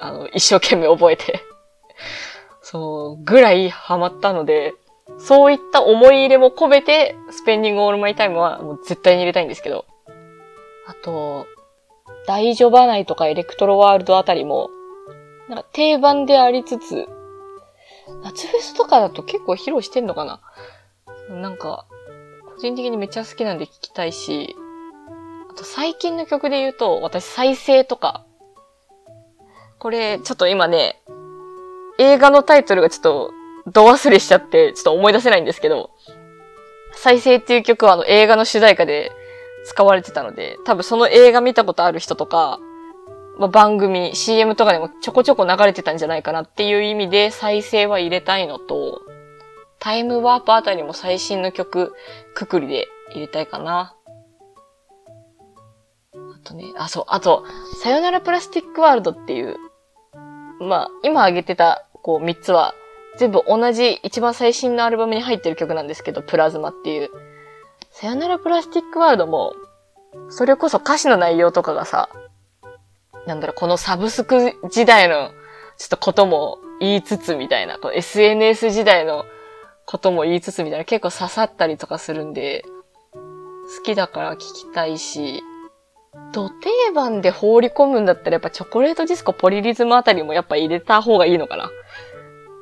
[0.00, 1.42] あの、一生懸命覚えて。
[2.62, 4.72] そう、ぐらいハマったので、
[5.18, 9.84] そういった思い入れも込めて、スペンディングオールマイタイムはもう絶対に入れたいんですけど。
[10.86, 11.46] あと、
[12.26, 14.70] 大丈夫ないとかエレクトロワールドあたりも、
[15.50, 17.06] なんか定番でありつつ、
[18.22, 20.40] 夏フェスとかだと結構披露してんのかな
[21.28, 21.84] なんか、
[22.56, 24.56] 個人的にめっちゃ好きなんで聞きたいし、
[25.50, 28.24] あと最近の曲で言うと、私再生とか、
[29.78, 31.02] これ、ちょっと今ね、
[31.98, 33.30] 映画のタイトルがちょっと、
[33.66, 35.90] ど忘れしちゃって、ちょっと思い出せないんですけど、
[36.94, 39.12] 再生っていう曲はあの映画の主題歌で
[39.66, 42.58] 使われてたので、多分その映画見たことある人とか、
[43.38, 49.02] まあ、番組、CM とかでもちょこちょこ流れてたんじゃないかなっていう意味で再生は入れたいのと、
[49.78, 51.94] タイムワープあたりも最新の曲、
[52.36, 53.94] くくりで入れたいかな。
[56.14, 57.44] あとね、あ、そう、あと、
[57.82, 59.56] さよならプラスティックワールドっていう、
[60.60, 62.74] まあ、今挙げてたこう3つは
[63.16, 67.10] 全部同じ一番最新のアルバムに入ってる曲なんですけど、プラズマっていう。
[67.90, 69.54] さよならプラスティックワールドも、
[70.28, 72.10] それこそ歌詞の内容とかがさ、
[73.26, 75.30] なんだろう、このサブスク時代の
[75.78, 79.24] ちょっとことも言いつつみたいな、こう SNS 時代の
[79.86, 82.64] ことも言いつつみたいな、結構刺さったりとかするんで、
[83.78, 85.42] 好きだから聞きたいし、
[86.32, 91.70] 土定番で放り込むんだったらやっぱチョコレートディスコポリリズムあたりもやっぱ入れた方がいいのかな。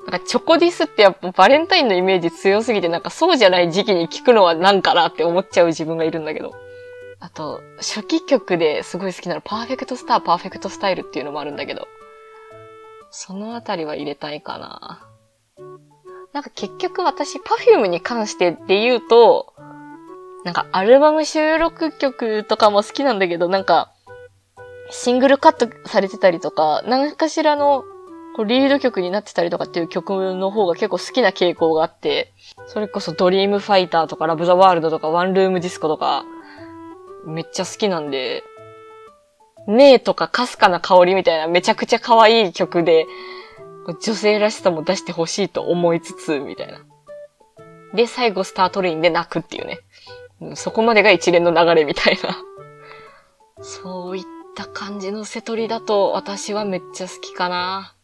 [0.06, 6.52] なんかチョコディスってやっぱバレンタインのイメージ強すぎてなんかそうじゃない時期に聞くのはなんかなって思っちゃう自分がいるんだけど。
[7.20, 11.88] あと、初期曲ですごい好きなのパーフェクトスター、パーフェクトスタイルっていうのもあるんだけど。
[13.10, 15.08] そのあたりは入れたいかな。
[16.34, 19.54] なんか結局私、パフュームに関してで言うと、
[20.44, 23.92] なんかアルバム収録曲とかも好きなんだけど、なんか、
[24.90, 27.84] シングルカットされてたりとか、何かしらの
[28.36, 32.32] こうリード曲になってたりとかっていう曲の方が結構好きな傾向があって、
[32.66, 36.24] それこそ Dream Fighter とか love the world とかワンルームディスコとか、
[37.26, 38.42] めっちゃ好きなんで、
[39.68, 43.06] ねえとかかすかな香りみたいなめちゃくちゃ可愛い曲で、
[43.92, 46.80] 女性らしさも出してほしいと思いつつ、みたいな。
[47.94, 49.78] で、最後 STAR TRAIN で泣くっていうね。
[50.54, 52.36] そこまでが一連の流れみたいな。
[53.62, 54.24] そういっ
[54.56, 57.94] た感じの瀬取りだと私はめっちゃ好きかな。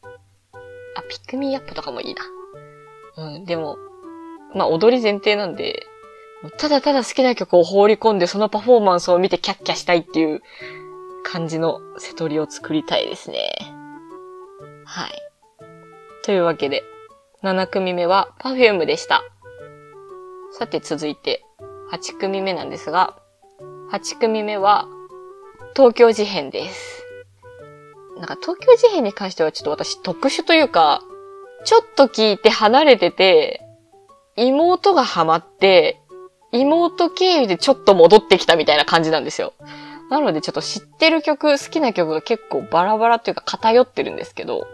[0.94, 2.22] あ、 Pick Me Up とかもいいな。
[3.16, 3.76] うん、でも、
[4.54, 5.86] まあ踊り前提なんで、
[6.56, 10.42] ただただ好きな曲を放り込んでそのパフォーマンスを見てキャッキャしたいっていう
[11.22, 13.52] 感じの瀬取りを作りたいですね。
[14.86, 15.29] はい。
[16.30, 16.84] というわけで、
[17.42, 19.24] 7組目は Perfume でした。
[20.52, 21.44] さて続いて、
[21.90, 23.16] 8組目なんですが、
[23.90, 24.86] 8組目は
[25.74, 27.04] 東京事変です。
[28.16, 31.02] なんか東京事変に関してはちょっと私特殊というか、
[31.64, 33.60] ちょっと聞いて離れてて、
[34.36, 36.00] 妹がハマって、
[36.52, 39.52] 妹経由でちょっと戻ってきたみたいな感じなんですよ。
[40.10, 44.68] なのでちょっと知ってる曲、好きな曲が結構バラバラっていうか偏ってるんですけど、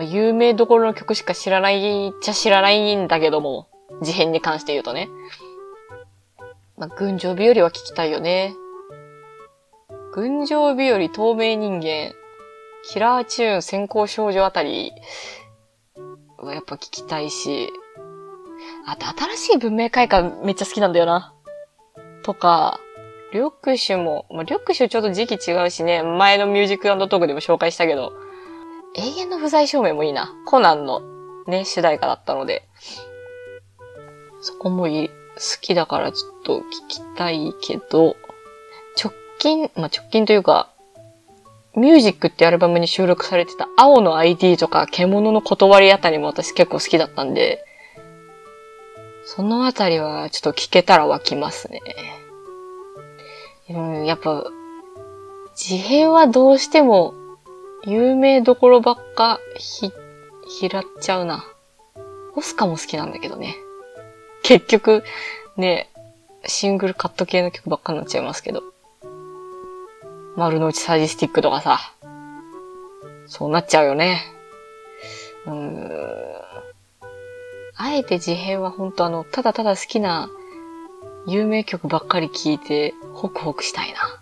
[0.00, 3.68] まあ有名どころの曲しか知らないっちゃ知らないんだけども、
[4.00, 5.10] 事変に関して言うとね。
[6.78, 8.54] まあ、群青日和は聞きたいよね。
[10.14, 12.14] 群青日和、透明人間、
[12.90, 14.90] キラーチューン、先行少女あたり
[16.38, 17.68] はやっぱ聞きたいし、
[18.86, 21.34] あと新しい文明開化めっちゃ好きなんだよな。
[22.22, 22.80] とか、
[23.34, 28.14] 緑酒も、まあ、緑酒ちょっと時期違うしね、前のミュージックトークでも紹介したけど、
[28.94, 30.32] 永遠の不在証明もいいな。
[30.46, 31.00] コナンの
[31.46, 32.68] ね、主題歌だったので、
[34.40, 35.14] そこもいい好
[35.60, 38.16] きだからちょっと聞きたいけど、
[39.02, 40.70] 直近、まあ、直近というか、
[41.76, 47.64] ミュージックってアルバムに収録されてた青の ID とか獣の断りあたりも私結構好きだったんで、
[49.24, 51.80] そのあたりはちょっと聞けたら湧きますね。
[53.68, 54.44] うん、やっぱ、
[55.54, 57.14] 事変はどうしても
[57.84, 59.90] 有名どころばっかひ、
[60.60, 61.44] 拾っちゃうな。
[62.36, 63.56] オスカも好きなんだけどね。
[64.42, 65.02] 結局、
[65.56, 65.88] ね、
[66.46, 68.62] シングルカット系の曲ばっかになっちゃいますけど。
[70.36, 71.78] 丸の内サージスティックとかさ。
[73.26, 74.22] そうなっちゃうよね。
[75.46, 75.90] うーん。
[77.76, 80.28] あえて事変は本当あの、ただただ好きな
[81.26, 84.20] 有名曲ばっかり聴いて、ホクホクしたいな。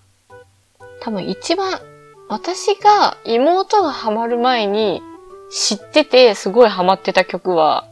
[1.01, 1.81] 多分一番、
[2.29, 5.03] 私が妹がハマる前に
[5.51, 7.89] 知っててすごいハマってた曲は、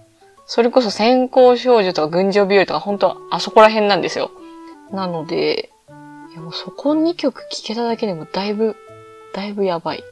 [0.46, 4.30] それこそ先行少女とか群青日和とか本当あそこら辺なんですよ。
[4.92, 5.70] なので、
[6.32, 8.76] いやもうそこ2曲聴けただけでもだいぶ、
[9.32, 10.04] だいぶやばい。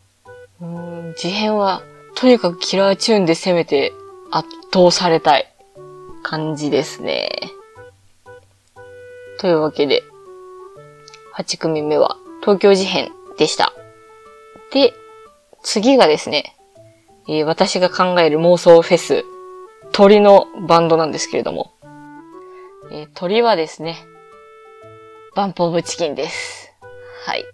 [0.60, 1.82] うん、事変は
[2.14, 3.92] とにかくキラーチューンで攻めて
[4.30, 5.52] 圧倒されたい
[6.22, 7.28] 感じですね。
[9.38, 10.02] というわけで、
[11.36, 13.74] 8組目は東京事変でした。
[14.72, 14.94] で、
[15.62, 16.56] 次がですね、
[17.28, 19.24] えー、私が考える妄想フェス、
[19.92, 21.72] 鳥のバンドなんですけれども、
[22.90, 23.96] えー、鳥はですね、
[25.34, 26.72] バンプオブチキンです。
[27.26, 27.44] はい。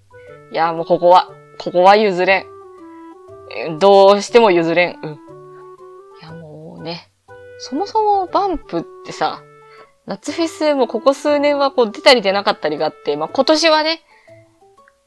[0.52, 2.46] いや、もうここは、ここは譲れ
[3.68, 3.78] ん。
[3.78, 4.98] どうしても譲れん。
[5.02, 5.12] うん。
[5.12, 5.16] い
[6.22, 7.10] や、もうね、
[7.58, 9.42] そもそもバンプってさ、
[10.06, 14.00] 夏フェスもここ数年はこう出たり出なかったりがあって、まあ、今年はね、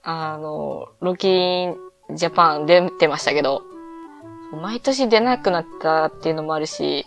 [0.03, 1.75] あの、ロキン
[2.11, 3.63] ジャパン出てましたけど、
[4.61, 7.05] 毎年出なくなったっていうのもあるし、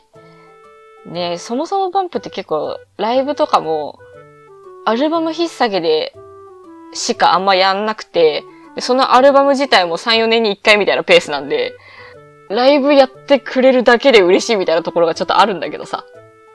[1.07, 3.99] ねそもそもバンプって結構ライブとかも、
[4.85, 6.15] アルバム引っ提げで
[6.93, 8.43] しかあんまやんなくて、
[8.79, 11.73] そのアルバム自体も3、4年に1回みたいなペースなんで、
[12.49, 16.05] ライブやってくれるだけで嬉しいみたいなところがちょっとあるんだけどさ。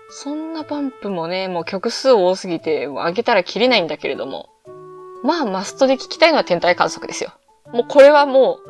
[0.09, 4.49] そんなバンプもね、もう曲数多すぎて、もう上げたら切れないんだけれども。
[5.23, 7.31] まあ、マストで聞きたいのは天体観測ですよ。
[7.73, 8.69] もうこれはもう、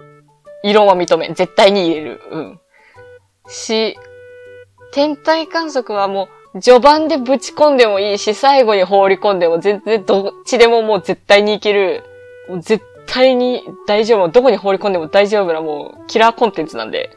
[0.64, 1.28] 異論は認め。
[1.30, 2.22] 絶対に入れる。
[2.32, 2.60] うん。
[3.48, 3.98] し、
[4.94, 12.04] 天体観測はもう、序盤でぶち込んでもいいし、最後に放り込んでも全然どっちでももう絶対にいける。
[12.50, 14.30] もう絶対に大丈夫。
[14.30, 17.10] どこに放り込んでも大丈夫なもうキラーコンテンツなんで。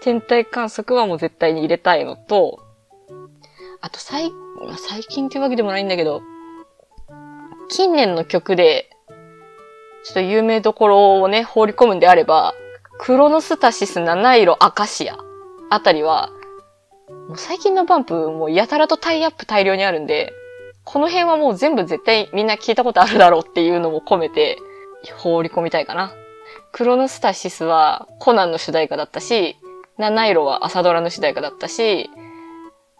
[0.00, 2.58] 天体観測はもう絶対に入れたいのと、
[3.80, 4.30] あと最、
[4.76, 6.22] 最近っていうわけでもないんだけど、
[7.68, 8.90] 近年の曲で、
[10.04, 12.54] ちょっと有名どころをね、放り込むんであれば、
[12.98, 15.16] クロノスタシス七色アカシア
[15.70, 16.30] あたりは、
[17.28, 20.32] もう最近のバンプもうやたらとタイアップ大量にあるんで、
[20.84, 24.58] この辺はもう全部絶対みんな聞いたことあるだろうっていうのも込めて
[25.16, 26.12] 放り込みたいかな。
[26.72, 29.56] クロノスタシスはコナンの主題歌だったし、
[29.96, 32.10] 七色は朝ドラの主題歌だったし、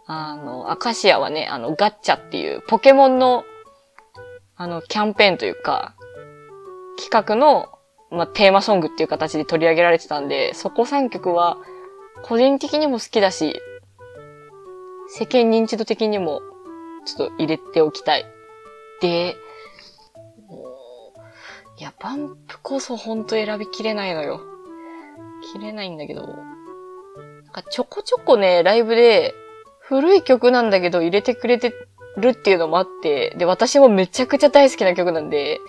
[0.07, 3.43] あの、アカシアはね、あの、ガッチャっていうポケモンの、
[4.55, 5.94] あの、キャンペーンというか、
[6.97, 7.69] 企画の、
[8.11, 11.57] まあ、テーマソングっていう形で取り上げられてたんで、そこ3曲は、
[12.23, 13.61] 個人的にも好きだし、
[15.07, 16.41] 世間認知度的にも、
[17.05, 18.25] ちょっと入れておきたい。
[19.01, 19.35] で、
[21.77, 24.41] いや、バンプこそほんと選びきれないのよ。
[25.53, 26.35] 切れないんだけど、なん
[27.51, 29.35] かちょこちょこね、ライブで、
[29.79, 31.71] 古い曲なんだけど入れてくれて
[32.17, 35.59] るっていうのもあって、で、私もめちゃくちゃ大好きな曲なんで、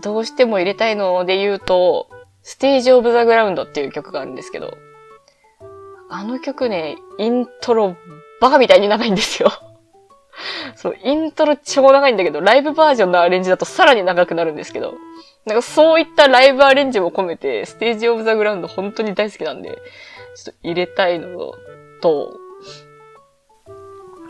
[0.00, 2.08] どうしても入れたいので言うと、
[2.42, 4.76] ステージオブザグラウンドっていう曲があるんですけど、
[6.08, 7.96] あの曲ね、イントロ
[8.40, 9.52] バカみたいに長いんですよ
[10.74, 14.94] そう、イントロ超長いんだけど、ライブバージョンのアレンジだとさらに長くなるんですけど、
[15.44, 19.70] なんかそういったライブアレンジも込めて、ステージオブザグラウンド本当に大好きなんで、
[20.36, 21.52] ちょっと入れたいの
[22.00, 22.32] と、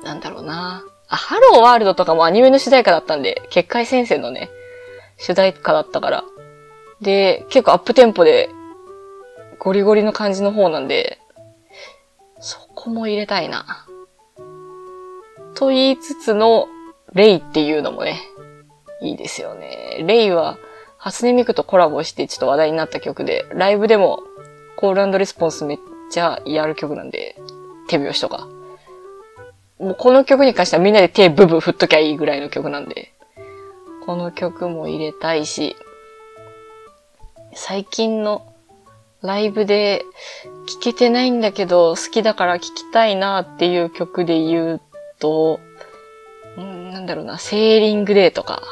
[0.02, 0.84] なんだろうな。
[1.08, 4.50] あ、ハローワールドとかもアニメの主題歌だったんで、結界先生のね、
[5.20, 6.24] 主題歌だったから。
[7.00, 8.50] で、結構アップテンポで
[9.60, 11.18] ゴリゴリの感じの方なんで、
[12.40, 13.86] そこも入れたいな。
[15.54, 16.66] と言いつつの、
[17.12, 18.20] レイっていうのもね、
[19.02, 20.02] いいですよね。
[20.06, 20.56] レイは、
[20.96, 24.22] 初音ミクとコラボしてちょっと話題になった曲で、ライブでも
[24.76, 25.78] コールレスポンスめっ
[26.10, 27.36] ちゃやる曲なんで、
[27.88, 28.48] 手拍子とか。
[29.78, 33.12] もうこの曲に関してはみんなで手ブブ振っときゃいいぐらいの曲なんで、
[34.04, 35.76] この曲も入れたいし、
[37.54, 38.54] 最近の
[39.22, 40.04] ライブで
[40.66, 44.80] 聴けてないんだけど好きだから聴きたいなっていう曲で言う
[45.18, 45.60] と、
[46.56, 48.62] うん、なんだろうな、セーリングデーとか。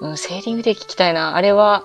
[0.00, 1.36] うん、セーリングデー聴きたいな。
[1.36, 1.84] あれは、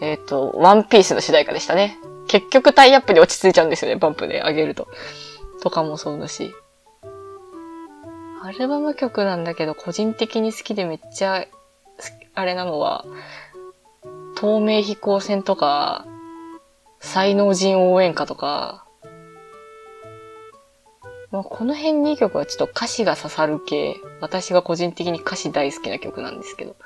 [0.00, 1.98] えっ、ー、と、ワンピースの主題歌でしたね。
[2.28, 4.88] 結局タイアップで落ち着いちゃうんですよね、バンプで上げると。
[5.62, 6.52] とかもそうだし。
[8.42, 11.46] アルバム曲なんだけど、個人的に好きでめっちゃ、
[12.34, 13.04] あれなのは、
[14.34, 16.06] 透明飛行船とか、
[17.00, 18.86] 才能人応援歌とか、
[21.30, 26.76] まあ、この辺2曲はちょっと歌詞が刺さる系、私が個人的に歌詞大好きな曲なんですけど。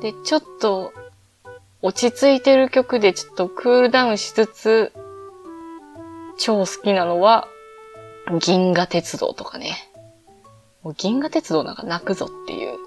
[0.00, 0.94] で、ちょっと、
[1.82, 4.92] 落ち着いてる曲でちょっとクールダウンしつつ、
[6.38, 7.48] 超好きなのは、
[8.40, 9.91] 銀河鉄道とかね。
[10.82, 12.78] もう銀河鉄道なんか泣くぞっていう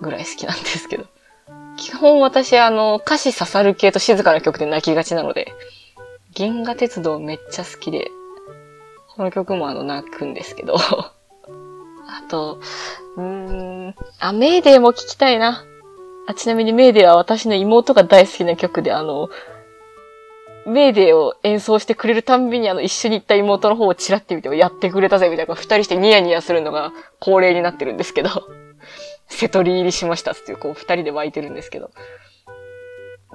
[0.00, 1.04] ぐらい好きなんですけど。
[1.76, 5.52] 基本私あの、歌詞刺さる系と静かな曲で泣きがちなので、
[6.34, 8.10] 銀河鉄道めっちゃ好きで、
[9.14, 10.76] この曲もあの、泣くんですけど。
[12.10, 12.60] あと、
[13.16, 15.64] うーん、あ、メイデーも聴きたいな。
[16.26, 19.28] あ、ちなみにメイデーは私の妹が大好きな曲で、あの、
[20.68, 28.30] メイデーを演奏してくれるたんびにあの一緒に行った妹の方をチラって見てやってくれたぜみたいな二人してニヤニヤするのが恒例になってるんですけど、
[29.28, 31.90] 瀬戸り入りしましたっていうこう二人で湧いてるんですけど。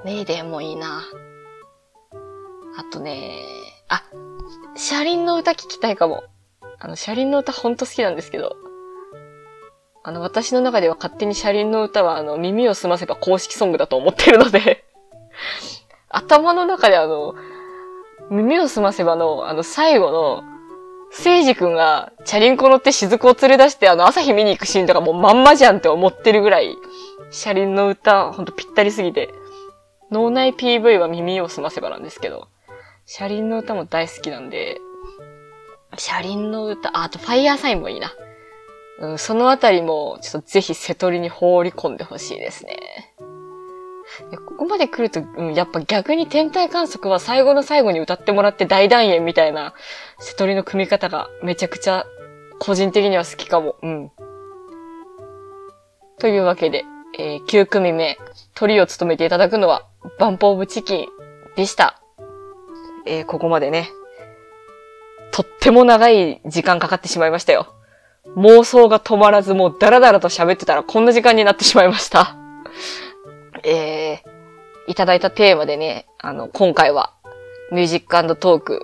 [0.05, 1.03] メイデーもいいな。
[2.77, 3.39] あとね、
[3.87, 4.03] あ、
[4.75, 6.23] 車輪の歌聞きたいかも。
[6.79, 8.55] あの、車輪の歌ほんと好きなんですけど。
[10.03, 14.83] あの、私の中では勝手に車輪の歌は、あの、耳を澄ませば公式ソングだと思ってるので
[16.13, 17.35] 頭の中であの、
[18.29, 20.43] 耳を澄ませばの、あの、最後の、
[21.11, 26.75] 聖治くんが、チャリンコ乗って雫を連れ出して、あの、朝日見に行くシーンとかもうまんまじゃんって思ってるぐらい、
[27.29, 29.33] 車輪の歌、ほんとぴったりすぎて、
[30.11, 32.47] 脳内 PV は耳を澄ませばなんですけど、
[33.05, 34.79] 車輪の歌も大好きなんで、
[35.97, 38.11] 車輪の歌、あ、あとファイヤーサインもいいな。
[38.99, 42.77] うん、そのあたりも、ちょっとぜひ瀬戸りに放り込んでほしいですね。
[44.47, 49.73] ここまで来ると、うん、やっぱ逆に天体観測は最後の最後に歌ってもらって大団円みたいな
[50.19, 52.05] 瀬戸りの組み方がめちゃくちゃ
[52.59, 53.75] 個人的には好きかも。
[53.81, 54.11] うん。
[56.19, 56.85] というわけで、
[57.17, 58.17] えー、9組目、
[58.55, 59.85] 鳥を務めていただくのは、
[60.19, 61.07] バンプオブチキン
[61.55, 62.01] でした。
[63.05, 63.89] えー、ここまでね、
[65.31, 67.73] とっても長い時間かかってしまいましたよ。
[68.37, 72.37] 妄想が止まらずもうダラダラと喋ってたらこんな時間になってしまいました。
[73.63, 77.13] えー、いただいたテーマでね、あの、今回は、
[77.71, 78.81] ミュージックトーク。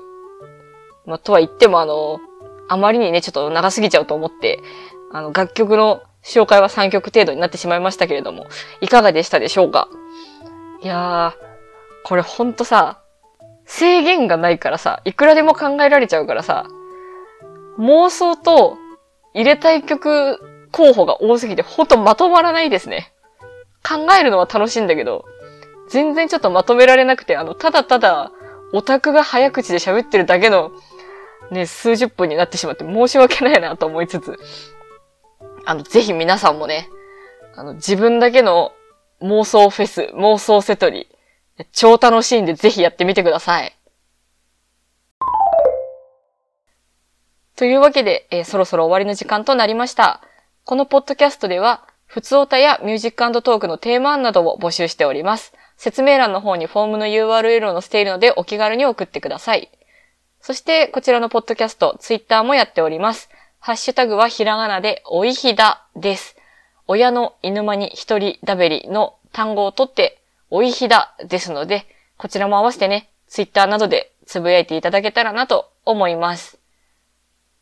[1.06, 2.20] まあ、とは言ってもあの、
[2.68, 4.60] あまりにね、ちょっと長すぎちゃうと思って、
[5.12, 8.46] あの、楽曲の紹介は3曲程度になってしまいましたけれども、
[8.82, 9.88] いかがでしたでしょうか？
[10.82, 13.02] いやー、これほんとさ、
[13.66, 16.66] 制限がないからさ、いくらでも考えられちゃうからさ、
[17.78, 18.78] 妄想と
[19.34, 20.40] 入れたい曲
[20.72, 23.14] 候補が多すぎてほんとまとまらないですね。
[23.84, 25.26] 考えるのは楽しいんだけど、
[25.90, 28.32] 全然ちょっとまとめられなくて、あの、ただただ
[28.74, 30.72] オタクが早口で喋ってるだけの
[31.52, 34.38] ね、数十分になってしまって申し訳ないなと思いつつ、
[35.66, 36.90] あの、ぜひ皆さんもね、
[37.56, 38.72] あの、自分だけの
[39.22, 41.08] 妄想フェス、妄想セトリ、
[41.72, 43.76] 超楽しいんでぜひやってみてください。
[47.56, 50.22] というわけで、えー、そろそろ終わりの時間となりました。
[50.64, 55.53] このポッドキャストでは、普通歌やミュージックトークのテーマ案などを募集しております。
[55.78, 59.70] 説明欄の方にフォームの URL を載せているのでお気軽に送ってください。
[60.41, 63.30] そして、こちらのポッドキャスト、ツイッターもやっております。
[63.60, 66.36] ハッシュタグはひらがなで、おいひだです。
[66.88, 71.86] 親の犬間に一人ダベリの単語を取って、おいひだですので、
[72.18, 76.57] こちらも合わせてね、ツイッターなどでつぶやいていただけたらなと思います。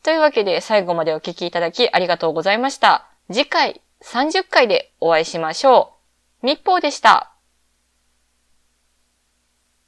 [0.02, 3.06] というわけで最後までお聞きいただきありがとうございました。
[3.30, 5.94] 次回30回でお会いしましょ
[6.42, 6.46] う。
[6.46, 7.37] 密報でした。